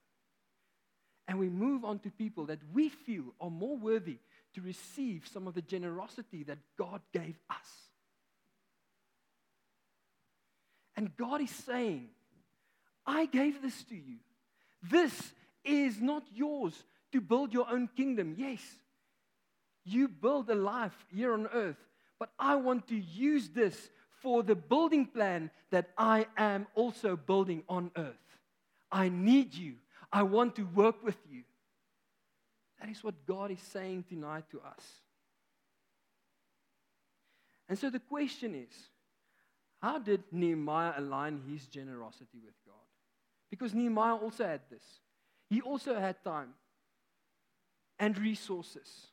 And 1.28 1.38
we 1.38 1.47
move 1.47 1.86
on 1.86 1.99
to 1.99 2.10
people 2.10 2.47
that 2.47 2.60
we 2.73 2.89
feel 2.89 3.36
are 3.39 3.52
more 3.52 3.78
worthy 3.78 4.17
to 4.56 4.62
receive 4.62 5.28
some 5.32 5.47
of 5.47 5.54
the 5.54 5.62
generosity 5.62 6.43
that 6.43 6.58
God 6.75 7.02
gave 7.13 7.38
us. 7.49 7.67
And 10.97 11.15
God 11.15 11.41
is 11.41 11.52
saying, 11.52 12.10
I 13.06 13.28
gave 13.28 13.62
this 13.62 13.84
to 13.86 13.95
you. 13.95 14.17
This 14.82 15.13
is 15.63 16.02
not 16.02 16.23
yours 16.34 16.73
to 17.12 17.21
build 17.21 17.54
your 17.54 17.69
own 17.69 17.89
kingdom. 17.95 18.34
Yes, 18.38 18.62
you 19.86 20.08
build 20.08 20.49
a 20.49 20.56
life 20.56 21.06
here 21.13 21.34
on 21.34 21.47
earth, 21.54 21.78
but 22.17 22.32
I 22.39 22.56
want 22.56 22.88
to 22.88 22.95
use 22.95 23.49
this 23.49 23.89
for 24.21 24.43
the 24.43 24.55
building 24.55 25.05
plan 25.05 25.49
that 25.71 25.89
I 25.97 26.27
am 26.38 26.67
also 26.75 27.15
building 27.15 27.63
on 27.69 27.91
earth. 27.95 28.15
I 28.91 29.10
need 29.10 29.53
you. 29.53 29.75
I 30.12 30.23
want 30.23 30.55
to 30.55 30.63
work 30.63 31.03
with 31.03 31.17
you. 31.29 31.43
That 32.79 32.89
is 32.89 33.03
what 33.03 33.25
God 33.25 33.51
is 33.51 33.62
saying 33.62 34.05
tonight 34.10 34.45
to 34.51 34.60
us. 34.62 34.84
And 37.67 37.77
so 37.77 37.89
the 37.89 37.99
question 37.99 38.55
is 38.55 38.75
how 39.82 39.99
did 39.99 40.23
Nehemiah 40.32 40.93
align 40.97 41.41
his 41.49 41.65
generosity 41.67 42.39
with 42.43 42.55
God? 42.65 42.75
Because 43.49 43.73
Nehemiah 43.73 44.15
also 44.15 44.45
had 44.45 44.62
this. 44.69 44.84
He 45.49 45.62
also 45.62 45.99
had 45.99 46.23
time 46.23 46.49
and 47.97 48.17
resources 48.17 49.08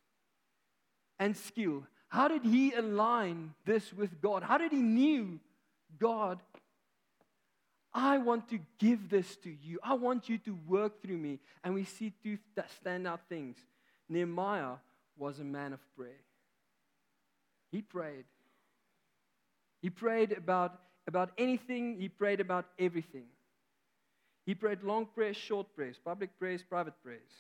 and 1.19 1.37
skill. 1.37 1.85
How 2.17 2.29
did 2.29 2.45
he 2.45 2.73
align 2.73 3.53
this 3.67 3.93
with 3.93 4.23
God? 4.23 4.43
How 4.43 4.57
did 4.59 4.73
he 4.73 4.79
knew 4.79 5.39
God 5.99 6.41
I 7.97 8.19
want 8.19 8.51
to 8.51 8.59
give 8.79 9.09
this 9.09 9.37
to 9.37 9.51
you. 9.51 9.79
I 9.83 9.95
want 9.95 10.29
you 10.29 10.37
to 10.41 10.59
work 10.69 11.01
through 11.01 11.17
me. 11.17 11.39
And 11.65 11.73
we 11.73 11.85
see 11.85 12.13
two 12.23 12.37
standout 12.85 13.21
things. 13.27 13.57
Nehemiah 14.11 14.75
was 15.17 15.41
a 15.41 15.45
man 15.45 15.73
of 15.73 15.81
prayer. 15.97 16.21
He 17.73 17.81
prayed. 17.81 18.27
He 19.81 19.89
prayed 19.89 20.33
about, 20.33 20.79
about 21.07 21.31
anything, 21.39 21.99
he 21.99 22.11
prayed 22.11 22.41
about 22.41 22.67
everything. 22.79 23.25
He 24.45 24.55
prayed 24.55 24.83
long 24.83 25.07
prayers, 25.07 25.39
short 25.39 25.75
prayers, 25.75 25.97
public 26.05 26.39
prayers, 26.39 26.63
private 26.63 26.95
prayers. 27.03 27.33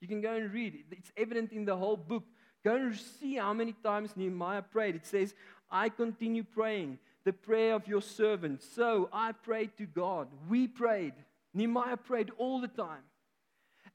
You 0.00 0.08
can 0.08 0.22
go 0.22 0.34
and 0.34 0.50
read. 0.50 0.82
It's 0.90 1.12
evident 1.14 1.52
in 1.52 1.66
the 1.66 1.76
whole 1.76 1.98
book. 1.98 2.24
Go 2.64 2.76
and 2.76 2.96
see 2.96 3.34
how 3.34 3.52
many 3.52 3.72
times 3.72 4.16
Nehemiah 4.16 4.62
prayed. 4.62 4.94
It 4.94 5.06
says, 5.06 5.34
I 5.70 5.90
continue 5.90 6.44
praying 6.44 6.98
the 7.24 7.32
prayer 7.32 7.74
of 7.74 7.86
your 7.86 8.00
servant. 8.00 8.62
So 8.62 9.08
I 9.12 9.32
prayed 9.32 9.76
to 9.78 9.86
God. 9.86 10.28
We 10.48 10.66
prayed. 10.66 11.14
Nehemiah 11.52 11.98
prayed 11.98 12.30
all 12.38 12.60
the 12.60 12.68
time. 12.68 13.02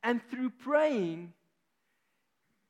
And 0.03 0.21
through 0.29 0.51
praying, 0.51 1.33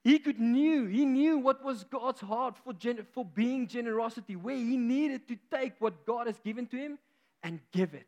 he 0.04 0.18
could 0.20 0.40
knew 0.40 0.86
he 0.86 1.06
knew 1.06 1.38
what 1.38 1.64
was 1.64 1.84
God's 1.84 2.22
heart 2.22 2.58
for, 2.64 2.74
gen, 2.74 3.06
for 3.14 3.26
being 3.26 3.68
generosity, 3.68 4.36
where 4.36 4.56
he 4.56 4.78
needed 4.78 5.28
to 5.28 5.38
take 5.52 5.74
what 5.80 6.06
God 6.06 6.28
has 6.28 6.40
given 6.40 6.66
to 6.68 6.78
him 6.78 6.98
and 7.44 7.60
give 7.72 7.94
it. 7.94 8.08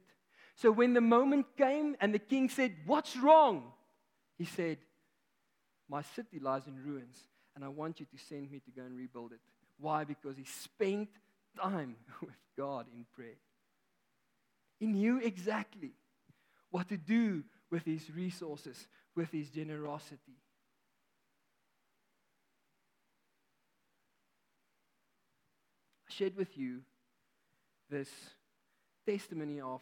So 0.56 0.72
when 0.72 0.94
the 0.94 1.02
moment 1.02 1.46
came 1.58 1.96
and 2.00 2.14
the 2.14 2.20
king 2.20 2.50
said, 2.50 2.76
"What's 2.86 3.16
wrong?" 3.18 3.74
he 4.38 4.46
said, 4.46 4.80
"My 5.90 6.02
city 6.02 6.40
lies 6.40 6.66
in 6.66 6.84
ruins, 6.84 7.28
and 7.56 7.64
I 7.64 7.68
want 7.68 8.00
you 8.00 8.06
to 8.06 8.18
send 8.18 8.52
me 8.52 8.60
to 8.60 8.72
go 8.72 8.84
and 8.84 8.98
rebuild 8.98 9.34
it." 9.34 9.40
Why? 9.78 10.04
Because 10.04 10.38
he 10.38 10.44
spent 10.44 11.10
time 11.60 11.96
with 12.22 12.38
God 12.58 12.86
in 12.94 13.06
prayer. 13.16 13.40
He 14.80 14.88
knew 14.88 15.20
exactly 15.20 15.92
what 16.70 16.90
to 16.90 16.98
do 16.98 17.44
with 17.70 17.84
his 17.84 18.10
resources, 18.12 18.88
with 19.16 19.32
his 19.32 19.50
generosity. 19.50 20.38
I 26.08 26.14
shared 26.14 26.36
with 26.36 26.58
you 26.58 26.82
this 27.90 28.10
testimony 29.06 29.62
of 29.62 29.82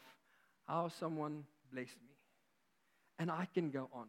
how 0.67 0.89
someone 0.89 1.45
blessed 1.71 1.97
me. 2.01 2.15
And 3.17 3.31
I 3.31 3.47
can 3.53 3.69
go 3.69 3.89
on. 3.93 4.07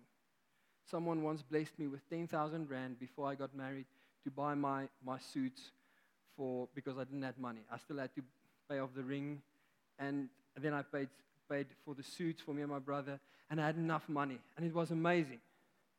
Someone 0.90 1.22
once 1.22 1.42
blessed 1.42 1.78
me 1.78 1.86
with 1.86 2.08
10,000 2.10 2.68
Rand 2.68 2.98
before 2.98 3.28
I 3.28 3.34
got 3.36 3.54
married 3.54 3.86
to 4.24 4.30
buy 4.30 4.54
my, 4.54 4.88
my 5.04 5.18
suits 5.18 5.70
for 6.36 6.68
because 6.74 6.98
I 6.98 7.04
didn't 7.04 7.22
have 7.22 7.38
money. 7.38 7.60
I 7.70 7.78
still 7.78 7.98
had 7.98 8.14
to 8.16 8.22
pay 8.68 8.78
off 8.80 8.90
the 8.96 9.02
ring, 9.02 9.40
and 9.98 10.28
then 10.60 10.74
I 10.74 10.82
paid 10.82 11.08
paid 11.48 11.66
for 11.84 11.94
the 11.94 12.02
suits 12.02 12.40
for 12.40 12.54
me 12.54 12.62
and 12.62 12.70
my 12.70 12.78
brother, 12.78 13.18
and 13.50 13.60
I 13.60 13.66
had 13.66 13.76
enough 13.76 14.08
money, 14.08 14.38
and 14.56 14.64
it 14.64 14.74
was 14.74 14.90
amazing. 14.90 15.40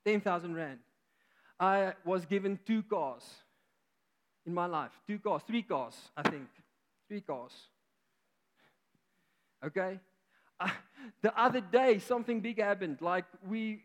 Ten 0.06 0.19
thousand 0.21 0.56
rand. 0.56 0.80
I 1.60 1.93
was 2.04 2.25
given 2.25 2.60
two 2.65 2.84
cars 2.84 3.23
in 4.45 4.54
my 4.54 4.65
life. 4.65 4.91
Two 5.08 5.19
cars, 5.19 5.41
three 5.45 5.62
cars, 5.62 5.95
I 6.17 6.23
think. 6.23 6.47
Three 7.08 7.21
cars. 7.21 7.51
Okay? 9.63 9.99
the 11.21 11.39
other 11.39 11.62
day, 11.62 11.99
something 11.99 12.39
big 12.39 12.60
happened. 12.60 12.97
Like, 13.01 13.25
we, 13.47 13.84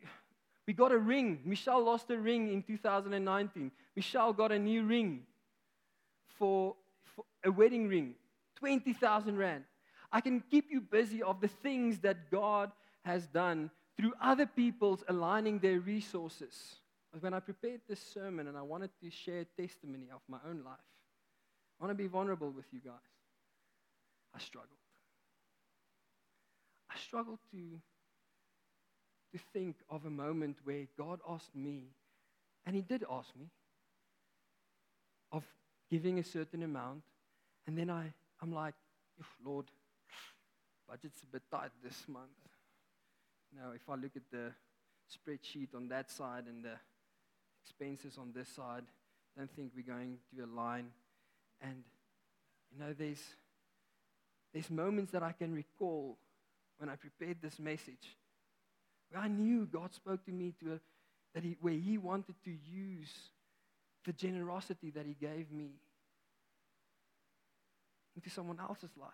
we 0.67 0.73
got 0.73 0.93
a 0.93 0.99
ring. 0.99 1.41
Michelle 1.45 1.85
lost 1.85 2.11
a 2.11 2.19
ring 2.19 2.53
in 2.53 2.63
2019. 2.63 3.71
Michelle 3.95 4.33
got 4.33 4.53
a 4.53 4.59
new 4.59 4.85
ring 4.85 5.23
for, 6.39 6.75
for 7.15 7.25
a 7.45 7.51
wedding 7.51 7.89
ring, 7.89 8.15
20,000 8.57 9.37
Rand. 9.37 9.65
I 10.13 10.21
can 10.21 10.43
keep 10.51 10.67
you 10.71 10.81
busy 10.81 11.23
of 11.23 11.41
the 11.41 11.49
things 11.49 12.01
that 12.01 12.31
God 12.31 12.73
has 13.05 13.27
done 13.27 13.71
through 13.97 14.13
other 14.21 14.47
people's 14.47 15.03
aligning 15.09 15.59
their 15.59 15.81
resources. 15.81 16.77
When 17.21 17.33
I 17.33 17.41
prepared 17.41 17.81
this 17.89 18.01
sermon 18.01 18.47
and 18.47 18.59
I 18.59 18.63
wanted 18.63 18.91
to 19.03 19.11
share 19.11 19.47
testimony 19.59 20.09
of 20.13 20.21
my 20.29 20.39
own 20.49 20.63
life, 20.65 20.77
I 21.81 21.85
want 21.85 21.97
to 21.97 22.03
be 22.03 22.09
vulnerable 22.09 22.51
with 22.51 22.67
you 22.73 22.81
guys. 22.85 22.93
I 24.35 24.39
struggled. 24.39 24.71
I 26.91 26.99
struggled 26.99 27.39
to, 27.53 27.81
to 29.37 29.45
think 29.53 29.77
of 29.91 30.05
a 30.07 30.11
moment 30.11 30.57
where 30.65 30.87
God 30.99 31.21
asked 31.29 31.55
me, 31.55 31.83
and 32.65 32.75
He 32.75 32.83
did 32.83 33.05
ask 33.11 33.29
me, 33.37 33.47
of 35.33 35.45
giving 35.91 36.19
a 36.19 36.25
certain 36.25 36.63
amount, 36.63 37.03
and 37.67 37.77
then 37.77 37.91
I, 37.91 38.13
I'm 38.41 38.53
like, 38.53 38.75
Lord, 39.45 39.67
budget's 40.89 41.23
a 41.23 41.27
bit 41.27 41.43
tight 41.51 41.71
this 41.83 42.05
month. 42.09 42.31
Now, 43.55 43.73
if 43.75 43.89
I 43.89 43.95
look 43.95 44.13
at 44.17 44.31
the 44.31 44.53
spreadsheet 45.13 45.75
on 45.75 45.89
that 45.89 46.11
side 46.11 46.45
and 46.47 46.65
the 46.65 46.77
expenses 47.65 48.19
on 48.19 48.33
this 48.35 48.49
side, 48.49 48.85
don't 49.37 49.51
think 49.51 49.73
we're 49.75 49.95
going 49.95 50.19
to 50.35 50.45
align. 50.45 50.89
And, 51.61 51.83
you 52.73 52.79
know, 52.79 52.93
there's, 52.93 53.23
there's 54.53 54.71
moments 54.71 55.13
that 55.13 55.23
I 55.23 55.33
can 55.33 55.55
recall 55.55 56.19
when 56.79 56.89
I 56.89 56.97
prepared 56.97 57.39
this 57.43 57.59
message 57.59 58.17
I 59.15 59.29
knew 59.29 59.67
God 59.67 59.95
spoke 59.95 60.25
to 60.25 60.33
me 60.33 60.55
to 60.61 60.75
a, 60.75 60.81
that 61.35 61.45
he, 61.45 61.57
where 61.61 61.75
He 61.75 61.99
wanted 61.99 62.35
to 62.45 62.51
use 62.51 63.13
the 64.05 64.13
generosity 64.13 64.91
that 64.91 65.07
He 65.07 65.15
gave 65.15 65.51
me 65.51 65.71
into 68.17 68.31
someone 68.31 68.59
else's 68.59 68.97
life. 68.99 69.11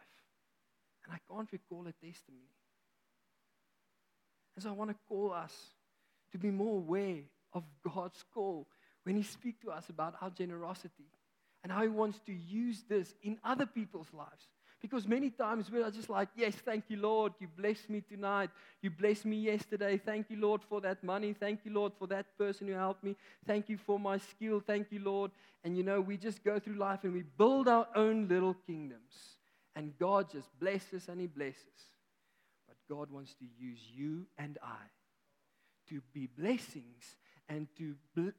And 1.05 1.14
I 1.14 1.18
can't 1.33 1.48
recall 1.50 1.87
a 1.87 1.92
testimony. 1.92 2.42
And 4.55 4.62
so 4.62 4.70
I 4.70 4.72
want 4.72 4.90
to 4.90 4.96
call 5.09 5.33
us 5.33 5.52
to 6.31 6.38
be 6.38 6.50
more 6.50 6.76
aware 6.76 7.22
of 7.52 7.64
God's 7.83 8.22
call 8.33 8.68
when 9.05 9.16
He 9.16 9.22
speaks 9.22 9.61
to 9.64 9.70
us 9.70 9.88
about 9.88 10.14
our 10.20 10.31
generosity 10.31 11.11
and 11.62 11.72
how 11.72 11.83
He 11.83 11.88
wants 11.88 12.20
to 12.26 12.33
use 12.33 12.85
this 12.88 13.14
in 13.22 13.38
other 13.44 13.66
people's 13.66 14.12
lives. 14.12 14.48
Because 14.82 15.06
many 15.06 15.30
times 15.30 15.70
we 15.70 15.80
are 15.80 15.92
just 15.92 16.10
like, 16.10 16.28
yes, 16.34 16.54
thank 16.56 16.84
you, 16.88 16.96
Lord. 16.96 17.32
You 17.38 17.46
blessed 17.56 17.88
me 17.88 18.00
tonight. 18.00 18.50
You 18.82 18.90
blessed 18.90 19.24
me 19.24 19.36
yesterday. 19.36 19.96
Thank 19.96 20.28
you, 20.28 20.36
Lord, 20.40 20.60
for 20.68 20.80
that 20.80 21.04
money. 21.04 21.32
Thank 21.32 21.60
you, 21.64 21.72
Lord, 21.72 21.92
for 21.96 22.08
that 22.08 22.26
person 22.36 22.66
who 22.66 22.74
helped 22.74 23.04
me. 23.04 23.16
Thank 23.46 23.68
you 23.68 23.78
for 23.78 24.00
my 24.00 24.18
skill. 24.18 24.60
Thank 24.60 24.88
you, 24.90 24.98
Lord. 24.98 25.30
And 25.62 25.76
you 25.76 25.84
know, 25.84 26.00
we 26.00 26.16
just 26.16 26.42
go 26.42 26.58
through 26.58 26.74
life 26.74 27.04
and 27.04 27.12
we 27.12 27.22
build 27.22 27.68
our 27.68 27.86
own 27.94 28.26
little 28.26 28.54
kingdoms. 28.66 29.38
And 29.76 29.96
God 29.98 30.30
just 30.30 30.48
blesses 30.58 31.08
and 31.08 31.20
He 31.20 31.28
blesses. 31.28 31.92
But 32.66 32.76
God 32.92 33.08
wants 33.08 33.34
to 33.34 33.44
use 33.58 33.80
you 33.94 34.26
and 34.36 34.58
I 34.64 34.82
to 35.90 36.02
be 36.12 36.26
blessings 36.26 37.16
and 37.48 37.68
to, 37.78 37.94
to, 38.16 38.32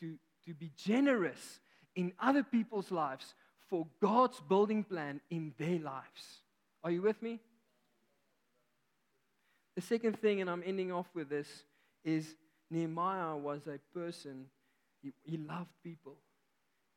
to, 0.00 0.14
to 0.46 0.54
be 0.54 0.72
generous 0.76 1.60
in 1.94 2.12
other 2.18 2.42
people's 2.42 2.90
lives 2.90 3.34
for 3.72 3.86
God's 4.02 4.38
building 4.38 4.84
plan 4.84 5.22
in 5.30 5.54
their 5.56 5.78
lives. 5.78 6.42
Are 6.84 6.90
you 6.90 7.00
with 7.00 7.22
me? 7.22 7.40
The 9.76 9.80
second 9.80 10.18
thing, 10.18 10.42
and 10.42 10.50
I'm 10.50 10.62
ending 10.66 10.92
off 10.92 11.06
with 11.14 11.30
this, 11.30 11.48
is 12.04 12.34
Nehemiah 12.70 13.34
was 13.34 13.62
a 13.66 13.78
person, 13.98 14.44
he, 15.02 15.14
he 15.22 15.38
loved 15.38 15.70
people. 15.82 16.16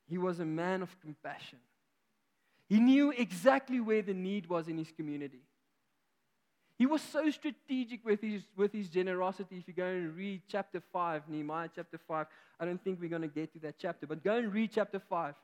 He 0.10 0.18
was 0.18 0.42
a 0.42 0.46
man 0.46 0.82
of 0.82 1.00
compassion. 1.00 1.60
He 2.68 2.82
knew 2.82 3.12
exactly 3.12 3.80
where 3.80 4.02
the 4.02 4.14
need 4.14 4.50
was 4.50 4.68
in 4.68 4.78
his 4.78 4.92
community. 4.92 5.44
He 6.78 6.88
was 6.88 7.02
so 7.02 7.30
strategic 7.30 8.04
with 8.04 8.20
his, 8.20 8.42
with 8.58 8.74
his 8.74 8.90
generosity. 8.90 9.60
If 9.60 9.70
you 9.70 9.74
go 9.74 9.86
and 9.86 10.14
read 10.14 10.42
chapter 10.50 10.84
5, 10.92 11.30
Nehemiah 11.30 11.70
chapter 11.74 11.98
5, 12.06 12.26
I 12.60 12.66
don't 12.66 12.84
think 12.84 13.00
we're 13.00 13.10
going 13.10 13.22
to 13.22 13.30
get 13.30 13.54
to 13.54 13.60
that 13.60 13.76
chapter, 13.80 14.06
but 14.06 14.26
go 14.26 14.36
and 14.36 14.52
read 14.52 14.72
chapter 14.74 15.00
5. 15.00 15.36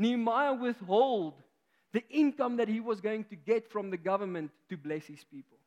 Nehemiah 0.00 0.54
withhold 0.54 1.34
the 1.92 2.02
income 2.08 2.56
that 2.56 2.68
he 2.68 2.80
was 2.80 3.02
going 3.02 3.24
to 3.24 3.36
get 3.36 3.70
from 3.70 3.90
the 3.90 3.98
government 3.98 4.50
to 4.70 4.76
bless 4.78 5.04
his 5.04 5.22
people. 5.24 5.58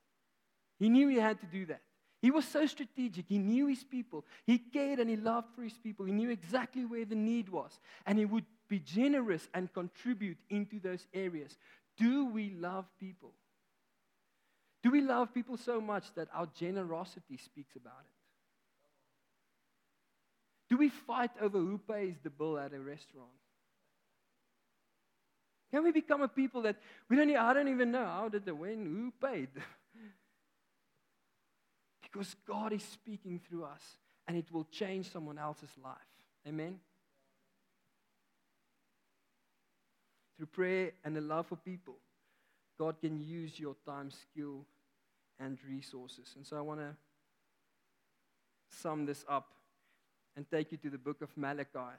He 0.79 0.89
knew 0.89 1.07
he 1.07 1.17
had 1.17 1.39
to 1.41 1.45
do 1.45 1.67
that. 1.67 1.81
He 2.19 2.31
was 2.31 2.45
so 2.45 2.65
strategic. 2.65 3.27
He 3.27 3.37
knew 3.37 3.67
his 3.67 3.83
people. 3.83 4.25
He 4.47 4.57
cared 4.57 4.99
and 4.99 5.09
he 5.09 5.17
loved 5.17 5.49
for 5.55 5.61
his 5.61 5.77
people. 5.77 6.05
He 6.05 6.13
knew 6.13 6.31
exactly 6.31 6.83
where 6.83 7.05
the 7.05 7.15
need 7.15 7.49
was. 7.49 7.79
And 8.07 8.17
he 8.17 8.25
would 8.25 8.45
be 8.67 8.79
generous 8.79 9.47
and 9.53 9.71
contribute 9.71 10.37
into 10.49 10.79
those 10.79 11.05
areas. 11.13 11.55
Do 11.97 12.25
we 12.25 12.49
love 12.49 12.85
people? 12.99 13.33
Do 14.81 14.89
we 14.89 15.01
love 15.01 15.33
people 15.33 15.57
so 15.57 15.79
much 15.79 16.05
that 16.15 16.29
our 16.33 16.47
generosity 16.57 17.37
speaks 17.37 17.75
about 17.75 18.01
it? 18.01 18.15
Do 20.69 20.77
we 20.77 20.89
fight 20.89 21.31
over 21.39 21.59
who 21.59 21.77
pays 21.77 22.15
the 22.23 22.31
bill 22.31 22.57
at 22.57 22.73
a 22.73 22.79
restaurant? 22.79 23.29
Can 25.73 25.83
we 25.83 25.91
become 25.91 26.21
a 26.21 26.27
people 26.27 26.61
that 26.61 26.75
we 27.09 27.15
don't, 27.15 27.35
I 27.35 27.51
don't 27.51 27.67
even 27.67 27.91
know 27.91 28.05
how 28.05 28.29
did 28.29 28.45
the 28.45 28.53
when, 28.53 28.85
who 28.85 29.27
paid? 29.27 29.49
because 32.03 32.35
God 32.47 32.71
is 32.73 32.83
speaking 32.83 33.41
through 33.49 33.63
us 33.63 33.81
and 34.27 34.37
it 34.37 34.45
will 34.51 34.65
change 34.65 35.11
someone 35.11 35.39
else's 35.39 35.71
life. 35.83 35.97
Amen? 36.47 36.79
Through 40.37 40.45
prayer 40.45 40.91
and 41.03 41.15
the 41.15 41.21
love 41.21 41.47
for 41.47 41.55
people, 41.55 41.95
God 42.77 43.01
can 43.01 43.19
use 43.19 43.59
your 43.59 43.75
time, 43.83 44.11
skill, 44.11 44.67
and 45.39 45.57
resources. 45.67 46.33
And 46.35 46.45
so 46.45 46.55
I 46.55 46.61
want 46.61 46.81
to 46.81 46.95
sum 48.69 49.07
this 49.07 49.25
up 49.27 49.55
and 50.35 50.45
take 50.51 50.71
you 50.71 50.77
to 50.77 50.91
the 50.91 50.99
book 50.99 51.23
of 51.23 51.35
Malachi. 51.35 51.97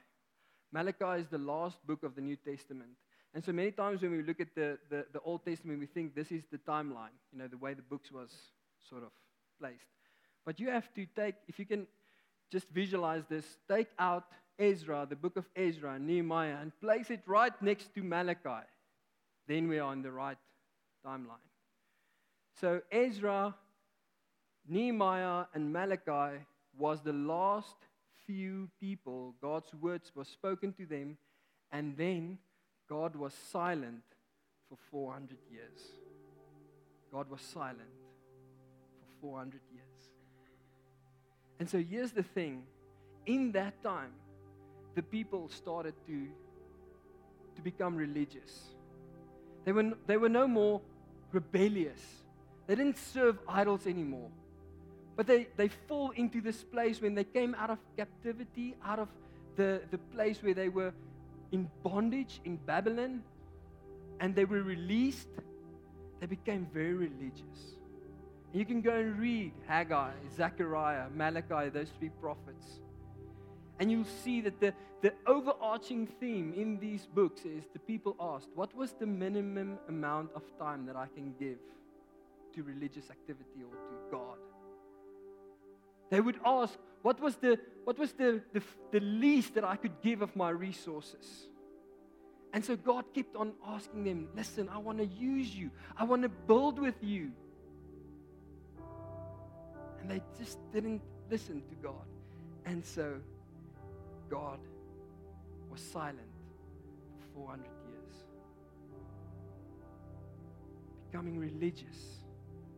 Malachi 0.71 1.19
is 1.19 1.27
the 1.27 1.37
last 1.37 1.85
book 1.85 2.03
of 2.03 2.15
the 2.15 2.21
New 2.21 2.37
Testament. 2.37 2.91
And 3.35 3.43
so 3.43 3.51
many 3.51 3.71
times 3.71 4.01
when 4.01 4.11
we 4.11 4.23
look 4.23 4.39
at 4.39 4.55
the, 4.55 4.77
the, 4.89 5.05
the, 5.11 5.19
Old 5.19 5.45
Testament, 5.45 5.81
we 5.81 5.87
think 5.87 6.15
this 6.15 6.31
is 6.31 6.43
the 6.53 6.57
timeline, 6.57 7.11
you 7.33 7.37
know, 7.37 7.49
the 7.49 7.57
way 7.57 7.73
the 7.73 7.81
books 7.81 8.09
was 8.09 8.29
sort 8.89 9.03
of 9.03 9.09
placed. 9.59 9.89
But 10.45 10.57
you 10.57 10.69
have 10.69 10.91
to 10.93 11.05
take, 11.17 11.35
if 11.49 11.59
you 11.59 11.65
can 11.65 11.85
just 12.49 12.69
visualize 12.69 13.23
this, 13.29 13.45
take 13.69 13.89
out 13.99 14.23
Ezra, 14.57 15.05
the 15.09 15.17
book 15.17 15.35
of 15.35 15.43
Ezra 15.53 15.95
and 15.95 16.07
Nehemiah, 16.07 16.55
and 16.61 16.71
place 16.79 17.09
it 17.09 17.23
right 17.25 17.51
next 17.61 17.93
to 17.95 18.03
Malachi. 18.03 18.65
Then 19.49 19.67
we 19.67 19.79
are 19.79 19.91
on 19.91 20.01
the 20.01 20.11
right 20.11 20.37
timeline. 21.05 21.43
So 22.61 22.79
Ezra, 22.89 23.53
Nehemiah, 24.65 25.43
and 25.53 25.73
Malachi 25.73 26.37
was 26.77 27.01
the 27.01 27.11
last 27.11 27.75
few 28.25 28.69
people 28.79 29.35
God's 29.41 29.73
words 29.73 30.13
were 30.15 30.23
spoken 30.23 30.71
to 30.73 30.85
them, 30.85 31.17
and 31.73 31.97
then 31.97 32.37
God 32.89 33.15
was 33.15 33.33
silent 33.51 34.03
for 34.69 34.77
400 34.91 35.37
years. 35.51 35.79
God 37.11 37.29
was 37.29 37.41
silent 37.41 37.79
for 39.21 39.29
400 39.29 39.59
years. 39.73 39.83
And 41.59 41.69
so 41.69 41.77
here's 41.77 42.11
the 42.11 42.23
thing 42.23 42.63
in 43.25 43.51
that 43.53 43.81
time, 43.81 44.11
the 44.93 45.01
people 45.01 45.49
started 45.49 45.93
to, 46.07 46.27
to 47.55 47.61
become 47.61 47.95
religious. 47.95 48.69
They 49.63 49.71
were, 49.71 49.93
they 50.05 50.17
were 50.17 50.29
no 50.29 50.47
more 50.47 50.81
rebellious 51.31 52.01
they 52.67 52.75
didn't 52.75 52.97
serve 52.97 53.37
idols 53.47 53.85
anymore. 53.85 54.29
But 55.15 55.27
they, 55.27 55.47
they 55.55 55.69
fall 55.87 56.11
into 56.11 56.41
this 56.41 56.63
place 56.63 57.01
when 57.01 57.15
they 57.15 57.23
came 57.23 57.55
out 57.55 57.69
of 57.69 57.77
captivity, 57.95 58.75
out 58.83 58.99
of 58.99 59.07
the, 59.55 59.81
the 59.91 59.97
place 59.97 60.41
where 60.41 60.53
they 60.53 60.69
were 60.69 60.93
in 61.55 61.69
bondage 61.83 62.41
in 62.45 62.57
Babylon, 62.57 63.23
and 64.19 64.35
they 64.35 64.45
were 64.45 64.61
released, 64.61 65.29
they 66.19 66.27
became 66.27 66.67
very 66.73 66.93
religious. 66.93 67.59
And 68.51 68.59
you 68.59 68.65
can 68.65 68.81
go 68.81 68.95
and 68.95 69.17
read 69.17 69.53
Haggai, 69.67 70.11
Zechariah, 70.35 71.07
Malachi, 71.13 71.69
those 71.69 71.91
three 71.97 72.11
prophets. 72.21 72.67
And 73.79 73.91
you'll 73.91 74.13
see 74.23 74.41
that 74.41 74.59
the, 74.59 74.73
the 75.01 75.13
overarching 75.27 76.07
theme 76.19 76.53
in 76.55 76.79
these 76.79 77.05
books 77.05 77.41
is 77.43 77.63
the 77.73 77.79
people 77.79 78.15
asked, 78.19 78.49
What 78.55 78.75
was 78.75 78.93
the 78.93 79.05
minimum 79.05 79.79
amount 79.89 80.29
of 80.35 80.43
time 80.57 80.85
that 80.85 80.95
I 80.95 81.07
can 81.15 81.33
give 81.39 81.57
to 82.55 82.63
religious 82.63 83.09
activity 83.09 83.61
or 83.69 83.75
to 83.75 83.95
God. 84.11 84.37
They 86.09 86.21
would 86.21 86.39
ask, 86.45 86.77
what 87.05 87.19
was 87.21 87.35
the, 87.35 87.59
what 87.83 87.99
was 87.99 88.13
the, 88.13 88.41
the, 88.51 88.63
the 88.91 88.99
least 88.99 89.53
that 89.53 89.63
I 89.63 89.75
could 89.75 90.01
give 90.01 90.23
of 90.23 90.35
my 90.35 90.49
resources? 90.49 91.45
And 92.51 92.65
so 92.65 92.75
God 92.75 93.05
kept 93.13 93.35
on 93.35 93.53
asking 93.63 94.05
them, 94.05 94.27
listen, 94.35 94.67
I 94.69 94.79
want 94.79 94.97
to 94.97 95.05
use 95.05 95.55
you. 95.55 95.69
I 95.95 96.03
want 96.03 96.23
to 96.23 96.29
build 96.29 96.79
with 96.79 96.95
you. 97.03 97.31
And 100.01 100.09
they 100.09 100.19
just 100.35 100.57
didn't 100.73 101.03
listen 101.29 101.61
to 101.69 101.75
God. 101.75 102.07
And 102.65 102.83
so 102.83 103.17
God 104.27 104.57
was 105.69 105.81
silent 105.81 106.33
for 107.19 107.41
400 107.41 107.65
years, 107.87 108.15
becoming 111.11 111.37
religious 111.37 112.25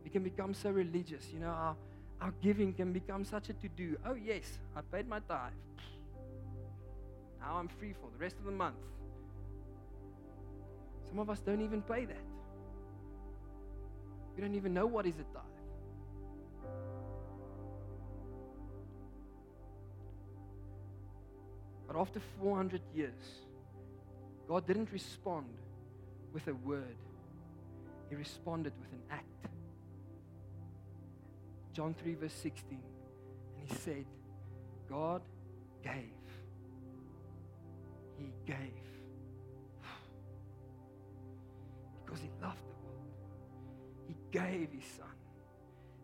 we 0.08 0.12
can 0.12 0.22
become 0.22 0.54
so 0.54 0.70
religious. 0.70 1.26
You 1.34 1.40
know, 1.40 1.48
our, 1.50 1.76
our 2.20 2.32
giving 2.42 2.72
can 2.72 2.92
become 2.92 3.24
such 3.24 3.48
a 3.48 3.52
to 3.52 3.68
do. 3.68 3.96
Oh, 4.04 4.14
yes, 4.14 4.58
I 4.76 4.80
paid 4.80 5.08
my 5.08 5.20
tithe. 5.20 5.52
Now 7.40 7.56
I'm 7.56 7.68
free 7.68 7.92
for 7.92 8.10
the 8.10 8.18
rest 8.18 8.36
of 8.38 8.44
the 8.44 8.50
month. 8.50 8.76
Some 11.08 11.18
of 11.18 11.30
us 11.30 11.40
don't 11.40 11.62
even 11.62 11.82
pay 11.82 12.04
that. 12.04 12.16
We 14.36 14.42
don't 14.42 14.54
even 14.54 14.74
know 14.74 14.86
what 14.86 15.06
is 15.06 15.14
a 15.14 15.34
tithe. 15.34 15.44
But 21.86 21.96
after 21.96 22.20
400 22.40 22.82
years, 22.94 23.12
God 24.46 24.66
didn't 24.66 24.92
respond 24.92 25.46
with 26.32 26.46
a 26.48 26.54
word, 26.54 26.96
He 28.10 28.16
responded 28.16 28.72
with 28.78 28.92
an 28.92 29.02
act. 29.10 29.47
John 31.78 31.94
3, 31.94 32.14
verse 32.14 32.32
16. 32.32 32.76
And 33.56 33.68
he 33.68 33.74
said, 33.76 34.04
God 34.90 35.22
gave. 35.84 35.94
He 38.18 38.32
gave. 38.44 38.56
Because 42.04 42.20
he 42.20 42.30
loved 42.42 42.58
the 42.58 42.74
world. 42.84 43.06
He 44.08 44.16
gave 44.32 44.72
his 44.72 44.90
son. 44.96 45.06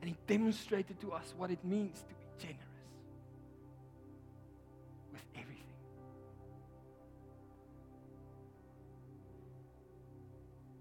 And 0.00 0.10
he 0.10 0.16
demonstrated 0.28 1.00
to 1.00 1.10
us 1.10 1.34
what 1.36 1.50
it 1.50 1.64
means 1.64 2.02
to 2.02 2.14
be 2.14 2.24
generous 2.38 2.60
with 5.10 5.24
everything. 5.34 5.74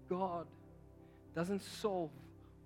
God 0.08 0.46
doesn't 1.34 1.64
solve 1.64 2.10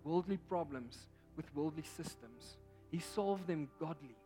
worldly 0.04 0.36
problems 0.36 1.06
with 1.38 1.54
worldly 1.54 1.84
systems. 1.96 2.58
He 2.90 2.98
solved 2.98 3.46
them 3.46 3.68
godly. 3.80 4.16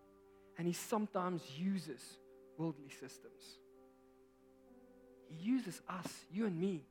And 0.59 0.67
he 0.67 0.73
sometimes 0.73 1.43
uses 1.57 2.01
worldly 2.59 2.89
systems. 2.89 3.43
He 5.29 5.45
uses 5.45 5.81
us, 5.89 6.09
you 6.33 6.47
and 6.47 6.59
me. 6.59 6.85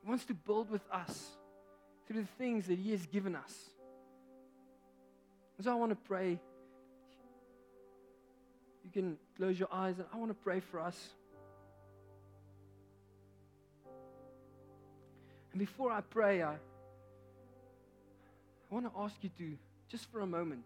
He 0.00 0.08
wants 0.08 0.24
to 0.26 0.34
build 0.34 0.70
with 0.70 0.82
us 0.90 1.26
through 2.06 2.22
the 2.22 2.28
things 2.38 2.68
that 2.68 2.78
he 2.78 2.92
has 2.92 3.04
given 3.06 3.36
us. 3.36 3.52
And 5.58 5.64
so 5.64 5.72
I 5.72 5.74
want 5.74 5.90
to 5.90 5.96
pray. 5.96 6.38
You 8.84 8.90
can 8.92 9.18
close 9.36 9.58
your 9.58 9.68
eyes 9.72 9.98
and 9.98 10.06
I 10.14 10.16
want 10.16 10.30
to 10.30 10.42
pray 10.42 10.60
for 10.60 10.80
us. 10.80 10.96
And 15.52 15.58
before 15.58 15.90
I 15.90 16.00
pray, 16.00 16.42
I 16.42 16.56
I 18.70 18.74
want 18.74 18.92
to 18.92 19.00
ask 19.00 19.16
you 19.22 19.30
to, 19.38 19.56
just 19.88 20.10
for 20.12 20.20
a 20.20 20.26
moment, 20.26 20.62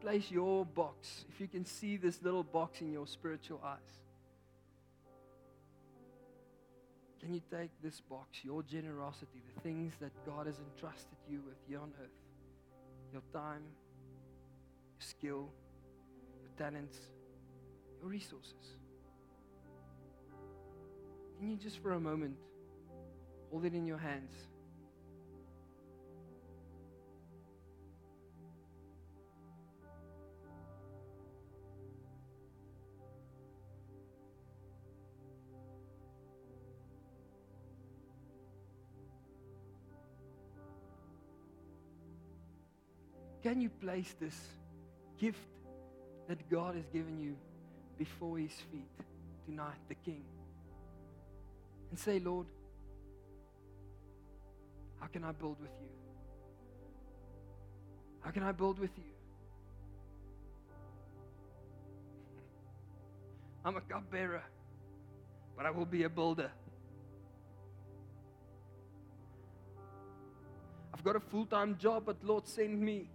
place 0.00 0.30
your 0.30 0.64
box, 0.64 1.24
if 1.28 1.40
you 1.40 1.46
can 1.46 1.64
see 1.64 1.96
this 1.96 2.22
little 2.22 2.42
box 2.42 2.80
in 2.80 2.90
your 2.90 3.06
spiritual 3.06 3.60
eyes. 3.64 3.78
Can 7.20 7.34
you 7.34 7.42
take 7.50 7.70
this 7.82 8.00
box, 8.00 8.38
your 8.42 8.62
generosity, 8.62 9.42
the 9.54 9.60
things 9.60 9.92
that 10.00 10.10
God 10.26 10.46
has 10.46 10.56
entrusted 10.58 11.18
you 11.30 11.40
with 11.46 11.54
here 11.68 11.78
on 11.78 11.92
earth, 12.02 12.10
your 13.12 13.22
time, 13.32 13.62
your 14.98 15.06
skill, 15.06 15.48
your 16.40 16.50
talents, 16.58 16.98
your 18.00 18.10
resources? 18.10 18.78
Can 21.38 21.50
you 21.50 21.56
just 21.56 21.78
for 21.78 21.92
a 21.92 22.00
moment 22.00 22.36
hold 23.50 23.66
it 23.66 23.74
in 23.74 23.86
your 23.86 23.98
hands? 23.98 24.32
Can 43.42 43.60
you 43.60 43.68
place 43.68 44.14
this 44.20 44.38
gift 45.18 45.40
that 46.28 46.48
God 46.48 46.76
has 46.76 46.84
given 46.92 47.18
you 47.18 47.36
before 47.98 48.38
His 48.38 48.52
feet 48.70 48.86
tonight, 49.44 49.74
the 49.88 49.96
King? 49.96 50.22
And 51.90 51.98
say, 51.98 52.20
Lord, 52.20 52.46
how 55.00 55.08
can 55.08 55.24
I 55.24 55.32
build 55.32 55.60
with 55.60 55.72
you? 55.80 55.88
How 58.20 58.30
can 58.30 58.44
I 58.44 58.52
build 58.52 58.78
with 58.78 58.96
you? 58.96 59.02
I'm 63.64 63.76
a 63.76 63.80
cupbearer, 63.80 64.44
but 65.56 65.66
I 65.66 65.70
will 65.70 65.84
be 65.84 66.04
a 66.04 66.08
builder. 66.08 66.52
I've 70.94 71.02
got 71.02 71.16
a 71.16 71.20
full 71.20 71.46
time 71.46 71.76
job, 71.76 72.04
but 72.06 72.22
Lord, 72.22 72.46
send 72.46 72.80
me. 72.80 73.08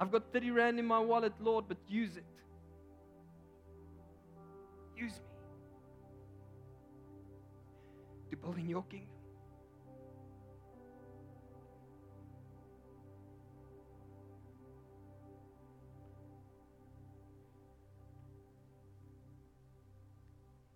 I've 0.00 0.10
got 0.10 0.32
30 0.32 0.50
Rand 0.50 0.78
in 0.78 0.86
my 0.86 0.98
wallet, 0.98 1.34
Lord, 1.40 1.66
but 1.68 1.76
use 1.86 2.16
it. 2.16 2.24
Use 4.96 5.12
me 5.12 5.20
to 8.30 8.36
build 8.36 8.56
in 8.56 8.66
your 8.66 8.82
kingdom. 8.84 9.08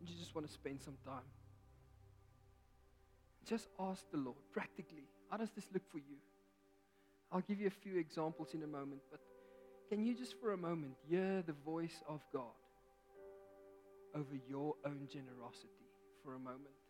You 0.00 0.14
just 0.18 0.34
want 0.34 0.46
to 0.46 0.52
spend 0.52 0.82
some 0.82 0.98
time. 1.02 1.22
Just 3.46 3.68
ask 3.80 4.04
the 4.10 4.18
Lord 4.18 4.36
practically, 4.52 5.08
how 5.30 5.38
does 5.38 5.50
this 5.52 5.66
look 5.72 5.82
for 5.90 5.98
you? 5.98 6.16
I'll 7.32 7.40
give 7.40 7.60
you 7.60 7.66
a 7.66 7.82
few 7.82 7.98
examples 7.98 8.48
in 8.54 8.62
a 8.62 8.66
moment, 8.66 9.00
but 9.10 9.20
can 9.90 10.04
you 10.04 10.14
just 10.14 10.34
for 10.40 10.52
a 10.52 10.56
moment 10.56 10.94
hear 11.08 11.42
the 11.46 11.54
voice 11.64 12.02
of 12.08 12.20
God 12.32 12.44
over 14.14 14.36
your 14.48 14.74
own 14.84 15.08
generosity 15.12 15.88
for 16.22 16.34
a 16.34 16.38
moment? 16.38 16.83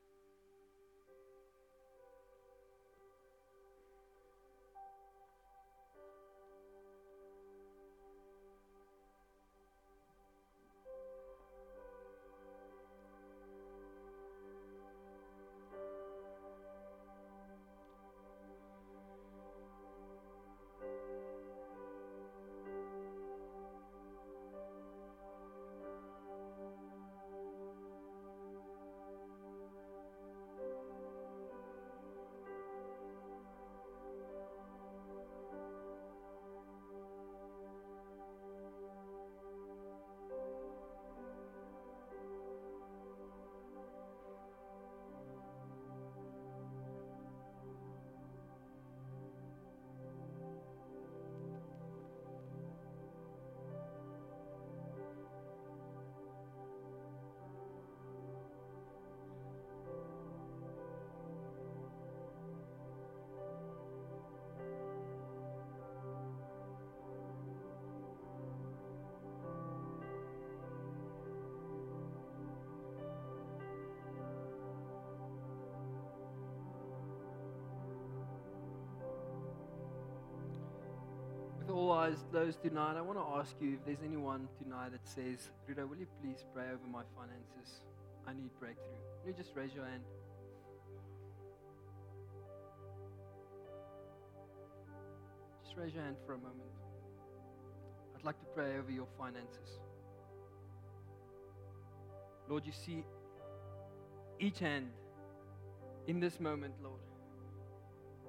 All 82.04 82.10
eyes 82.10 82.56
tonight, 82.62 82.98
I 82.98 83.00
want 83.00 83.18
to 83.18 83.24
ask 83.38 83.54
you 83.62 83.72
if 83.72 83.86
there's 83.86 84.04
anyone 84.04 84.46
tonight 84.62 84.92
that 84.92 85.08
says, 85.08 85.48
Rudo, 85.66 85.88
will 85.88 85.96
you 85.96 86.06
please 86.20 86.44
pray 86.52 86.64
over 86.64 86.86
my 86.92 87.00
finances? 87.16 87.80
I 88.26 88.34
need 88.34 88.50
breakthrough. 88.60 89.00
Will 89.22 89.30
you 89.30 89.34
just 89.34 89.56
raise 89.56 89.72
your 89.74 89.86
hand? 89.86 90.02
Just 95.64 95.78
raise 95.78 95.94
your 95.94 96.02
hand 96.02 96.16
for 96.26 96.34
a 96.34 96.36
moment. 96.36 96.60
I'd 98.14 98.24
like 98.24 98.38
to 98.38 98.46
pray 98.54 98.76
over 98.76 98.92
your 98.92 99.06
finances. 99.18 99.80
Lord, 102.50 102.66
you 102.66 102.72
see 102.72 103.02
each 104.38 104.58
hand 104.58 104.90
in 106.06 106.20
this 106.20 106.38
moment, 106.38 106.74
Lord. 106.82 107.00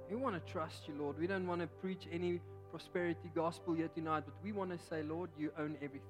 We 0.10 0.16
want 0.16 0.36
to 0.36 0.52
trust 0.54 0.88
you, 0.88 0.94
Lord. 0.98 1.20
We 1.20 1.28
don't 1.28 1.46
want 1.46 1.60
to 1.60 1.68
preach 1.68 2.08
any 2.10 2.40
prosperity 2.76 3.32
gospel 3.34 3.74
here 3.74 3.88
tonight, 3.88 4.24
but 4.26 4.34
we 4.44 4.52
want 4.52 4.70
to 4.70 4.78
say, 4.90 5.02
Lord, 5.02 5.30
you 5.40 5.50
own 5.58 5.78
everything. 5.82 6.02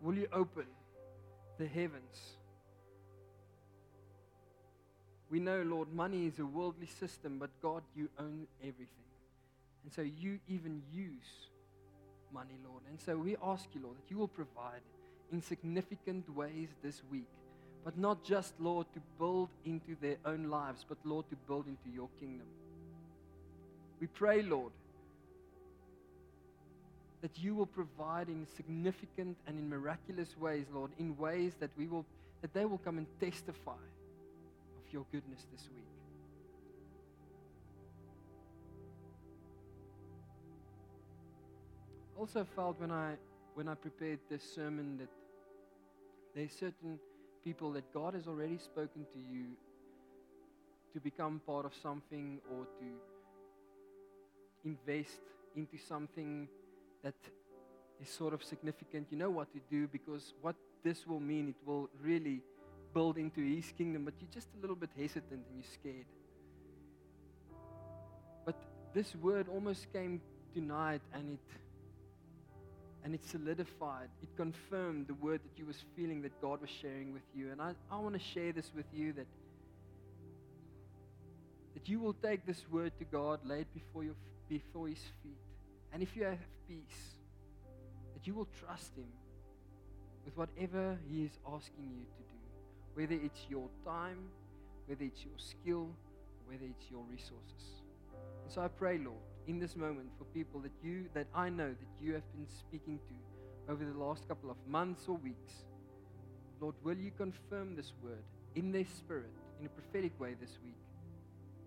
Will 0.00 0.14
you 0.14 0.26
open 0.32 0.64
the 1.58 1.66
heavens? 1.66 2.38
We 5.30 5.38
know, 5.38 5.60
Lord, 5.60 5.92
money 5.92 6.24
is 6.24 6.38
a 6.38 6.46
worldly 6.46 6.86
system, 6.86 7.36
but 7.38 7.50
God, 7.60 7.82
you 7.94 8.08
own 8.18 8.46
everything. 8.62 8.88
And 9.84 9.92
so 9.92 10.00
you 10.00 10.38
even 10.48 10.80
use 10.90 11.50
money, 12.32 12.56
Lord. 12.66 12.80
And 12.88 12.98
so 12.98 13.18
we 13.18 13.36
ask 13.44 13.66
you, 13.74 13.82
Lord, 13.82 13.98
that 13.98 14.10
you 14.10 14.16
will 14.16 14.28
provide 14.28 14.80
in 15.30 15.42
significant 15.42 16.34
ways 16.34 16.70
this 16.82 17.02
week. 17.10 17.28
But 17.84 17.98
not 17.98 18.24
just, 18.24 18.54
Lord, 18.58 18.86
to 18.94 19.00
build 19.18 19.50
into 19.66 19.94
their 20.00 20.16
own 20.24 20.44
lives, 20.44 20.86
but, 20.88 20.96
Lord, 21.04 21.28
to 21.28 21.36
build 21.46 21.66
into 21.66 21.94
your 21.94 22.08
kingdom. 22.18 22.46
We 24.00 24.06
pray, 24.06 24.42
Lord, 24.42 24.72
that 27.20 27.38
you 27.38 27.54
will 27.54 27.66
provide 27.66 28.28
in 28.28 28.46
significant 28.56 29.36
and 29.46 29.58
in 29.58 29.68
miraculous 29.68 30.36
ways, 30.38 30.64
Lord, 30.72 30.90
in 30.98 31.16
ways 31.18 31.52
that 31.60 31.70
we 31.76 31.86
will 31.86 32.06
that 32.40 32.54
they 32.54 32.64
will 32.64 32.78
come 32.78 32.96
and 32.96 33.06
testify 33.20 33.72
of 33.72 34.92
your 34.92 35.04
goodness 35.12 35.46
this 35.52 35.68
week. 35.74 35.84
I 42.16 42.20
also 42.20 42.46
felt 42.56 42.80
when 42.80 42.90
I 42.90 43.16
when 43.54 43.68
I 43.68 43.74
prepared 43.74 44.20
this 44.30 44.42
sermon 44.42 44.96
that 44.98 45.08
there 46.34 46.44
are 46.44 46.48
certain 46.48 46.98
people 47.44 47.72
that 47.72 47.92
God 47.92 48.14
has 48.14 48.26
already 48.26 48.56
spoken 48.56 49.04
to 49.12 49.18
you 49.18 49.44
to 50.94 51.00
become 51.00 51.40
part 51.46 51.66
of 51.66 51.72
something 51.82 52.40
or 52.50 52.64
to 52.64 53.19
invest 54.64 55.20
into 55.56 55.78
something 55.78 56.48
that 57.02 57.14
is 58.00 58.08
sort 58.08 58.34
of 58.34 58.42
significant. 58.42 59.08
You 59.10 59.18
know 59.18 59.30
what 59.30 59.52
to 59.52 59.60
do 59.70 59.88
because 59.88 60.34
what 60.40 60.56
this 60.82 61.06
will 61.06 61.20
mean, 61.20 61.48
it 61.48 61.56
will 61.66 61.88
really 62.02 62.42
build 62.94 63.18
into 63.18 63.40
His 63.40 63.72
kingdom, 63.76 64.04
but 64.04 64.14
you're 64.20 64.30
just 64.32 64.48
a 64.58 64.60
little 64.60 64.76
bit 64.76 64.90
hesitant 64.96 65.44
and 65.48 65.54
you're 65.54 65.72
scared. 65.72 66.06
But 68.44 68.56
this 68.94 69.14
word 69.16 69.48
almost 69.48 69.92
came 69.92 70.20
tonight 70.54 71.02
and 71.12 71.32
it 71.32 71.60
and 73.02 73.14
it 73.14 73.24
solidified, 73.24 74.08
it 74.22 74.28
confirmed 74.36 75.06
the 75.06 75.14
word 75.14 75.40
that 75.42 75.58
you 75.58 75.64
was 75.64 75.76
feeling 75.96 76.22
that 76.22 76.38
God 76.40 76.60
was 76.60 76.70
sharing 76.70 77.12
with 77.12 77.22
you. 77.34 77.50
And 77.50 77.60
I, 77.60 77.72
I 77.90 77.98
want 77.98 78.14
to 78.14 78.20
share 78.20 78.52
this 78.52 78.70
with 78.74 78.84
you 78.92 79.12
that, 79.14 79.26
that 81.74 81.88
you 81.88 81.98
will 81.98 82.12
take 82.12 82.44
this 82.44 82.62
word 82.70 82.92
to 82.98 83.04
God, 83.06 83.40
lay 83.44 83.60
it 83.60 83.72
before, 83.72 84.04
your, 84.04 84.14
before 84.50 84.88
his 84.88 84.98
feet. 85.22 85.38
And 85.92 86.02
if 86.02 86.14
you 86.14 86.24
have 86.24 86.44
peace, 86.68 87.14
that 88.12 88.26
you 88.26 88.34
will 88.34 88.48
trust 88.66 88.94
him 88.96 89.08
with 90.24 90.36
whatever 90.36 90.98
he 91.08 91.24
is 91.24 91.38
asking 91.46 91.88
you 91.96 92.04
to 92.04 92.22
do. 92.28 92.38
Whether 92.94 93.14
it's 93.24 93.46
your 93.48 93.68
time, 93.86 94.18
whether 94.86 95.04
it's 95.04 95.24
your 95.24 95.38
skill, 95.38 95.88
whether 96.46 96.64
it's 96.64 96.90
your 96.90 97.02
resources. 97.10 97.82
And 98.42 98.52
so 98.52 98.60
I 98.60 98.68
pray, 98.68 98.98
Lord, 98.98 99.16
in 99.46 99.58
this 99.58 99.76
moment 99.76 100.10
for 100.18 100.24
people 100.24 100.60
that 100.60 100.72
you 100.82 101.06
that 101.14 101.28
I 101.34 101.48
know 101.48 101.68
that 101.68 102.04
you 102.04 102.12
have 102.14 102.32
been 102.32 102.46
speaking 102.48 102.98
to 103.08 103.72
over 103.72 103.84
the 103.84 103.98
last 103.98 104.26
couple 104.28 104.50
of 104.50 104.56
months 104.66 105.04
or 105.08 105.16
weeks. 105.16 105.64
Lord, 106.60 106.74
will 106.82 106.96
you 106.96 107.12
confirm 107.16 107.76
this 107.76 107.92
word 108.02 108.24
in 108.54 108.72
their 108.72 108.84
spirit 108.84 109.32
in 109.60 109.66
a 109.66 109.68
prophetic 109.68 110.18
way 110.20 110.34
this 110.40 110.58
week? 110.62 110.76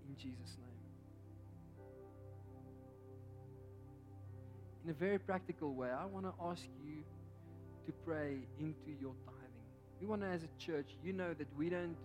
In 0.07 0.15
Jesus' 0.15 0.57
name. 0.59 0.72
In 4.84 4.89
a 4.89 4.93
very 4.93 5.17
practical 5.17 5.73
way, 5.73 5.89
I 5.89 6.05
want 6.05 6.25
to 6.25 6.34
ask 6.43 6.63
you 6.84 7.03
to 7.86 7.93
pray 8.05 8.39
into 8.59 8.91
your 8.99 9.13
tithing. 9.25 9.67
We 10.01 10.07
want 10.07 10.23
to, 10.23 10.27
as 10.27 10.43
a 10.43 10.49
church, 10.59 10.97
you 11.01 11.13
know 11.13 11.34
that 11.34 11.47
we 11.57 11.69
don't 11.69 11.95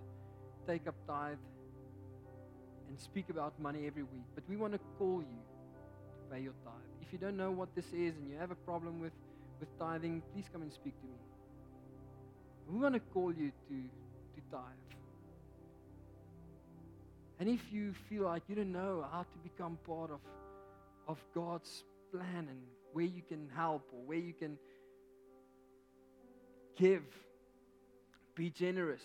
take 0.65 0.87
up 0.87 0.95
tithe 1.07 1.39
and 2.89 3.01
speak 3.01 3.31
about 3.31 3.59
money 3.59 3.87
every 3.89 4.05
week, 4.05 4.27
but 4.35 4.45
we 4.49 4.57
want 4.57 4.75
to 4.75 4.81
call 4.97 5.21
you 5.21 5.27
to 5.27 6.35
pay 6.35 6.41
your 6.41 6.53
tithe. 6.65 6.75
If 7.03 7.13
you 7.13 7.19
don't 7.19 7.37
know 7.37 7.51
what 7.51 7.75
this 7.75 7.87
is 7.87 8.15
and 8.17 8.31
you 8.31 8.37
have 8.39 8.53
a 8.53 8.61
problem 8.67 9.01
with, 9.01 9.13
with 9.59 9.77
tithing, 9.79 10.23
please 10.33 10.45
come 10.53 10.63
and 10.63 10.73
speak 10.73 10.99
to 11.01 11.07
me. 11.07 11.19
We 12.71 12.79
want 12.79 12.95
to 12.95 13.01
call 13.01 13.33
you 13.33 13.51
to, 13.51 13.75
to 13.75 14.41
tithe. 14.53 14.63
And 17.41 17.49
if 17.49 17.73
you 17.73 17.93
feel 18.09 18.25
like 18.25 18.43
you 18.47 18.55
don't 18.55 18.73
know 18.73 19.05
how 19.11 19.23
to 19.23 19.39
become 19.43 19.79
part 19.85 20.11
of, 20.11 20.21
of 21.09 21.19
God's 21.35 21.85
plan 22.11 22.49
and 22.49 22.61
where 22.93 23.05
you 23.05 23.23
can 23.23 23.49
help 23.55 23.89
or 23.93 24.01
where 24.07 24.19
you 24.19 24.33
can 24.33 24.59
give, 26.77 27.03
be 28.35 28.51
generous, 28.51 29.03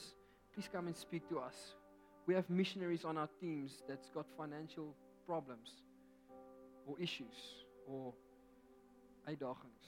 please 0.54 0.70
come 0.72 0.88
and 0.88 0.96
speak 0.96 1.28
to 1.30 1.40
us. 1.40 1.56
We 2.26 2.34
have 2.36 2.50
missionaries 2.50 3.04
on 3.04 3.18
our 3.18 3.30
teams 3.42 3.84
that's 3.88 4.10
got 4.10 4.26
financial 4.38 4.96
problems 5.26 5.70
or 6.86 7.00
issues 7.00 7.36
or 7.88 8.14
uitdagings. 9.28 9.84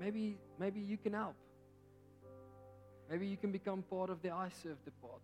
Maybe 0.00 0.38
maybe 0.58 0.80
you 0.80 0.96
can 0.96 1.12
help. 1.12 1.36
Maybe 3.08 3.26
you 3.26 3.36
can 3.36 3.52
become 3.52 3.82
part 3.82 4.10
of 4.10 4.22
the 4.22 4.30
iServe 4.30 4.82
department. 4.84 5.22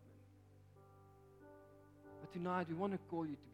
But 2.21 2.33
tonight 2.33 2.69
we 2.69 2.75
want 2.75 2.93
to 2.93 2.99
call 3.11 3.27
you 3.27 3.35
to. 3.35 3.48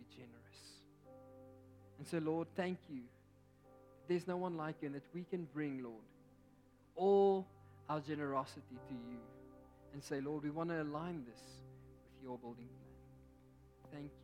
And 1.99 2.07
so 2.07 2.19
Lord, 2.19 2.49
thank 2.57 2.79
you. 2.91 3.01
There's 4.09 4.27
no 4.27 4.37
one 4.37 4.57
like 4.57 4.77
you 4.83 4.87
and 4.87 4.95
that 4.97 5.05
we 5.15 5.25
can 5.31 5.47
bring, 5.55 5.83
Lord, 5.83 6.03
all 6.97 7.47
our 7.89 8.01
generosity 8.01 8.77
to 8.89 8.95
you. 8.95 9.19
And 9.93 10.03
say, 10.03 10.21
Lord, 10.21 10.43
we 10.43 10.51
want 10.51 10.71
to 10.71 10.83
align 10.83 11.25
this 11.25 11.41
with 11.41 12.25
your 12.25 12.37
building 12.39 12.67
plan. 12.67 14.03
Thank 14.03 14.11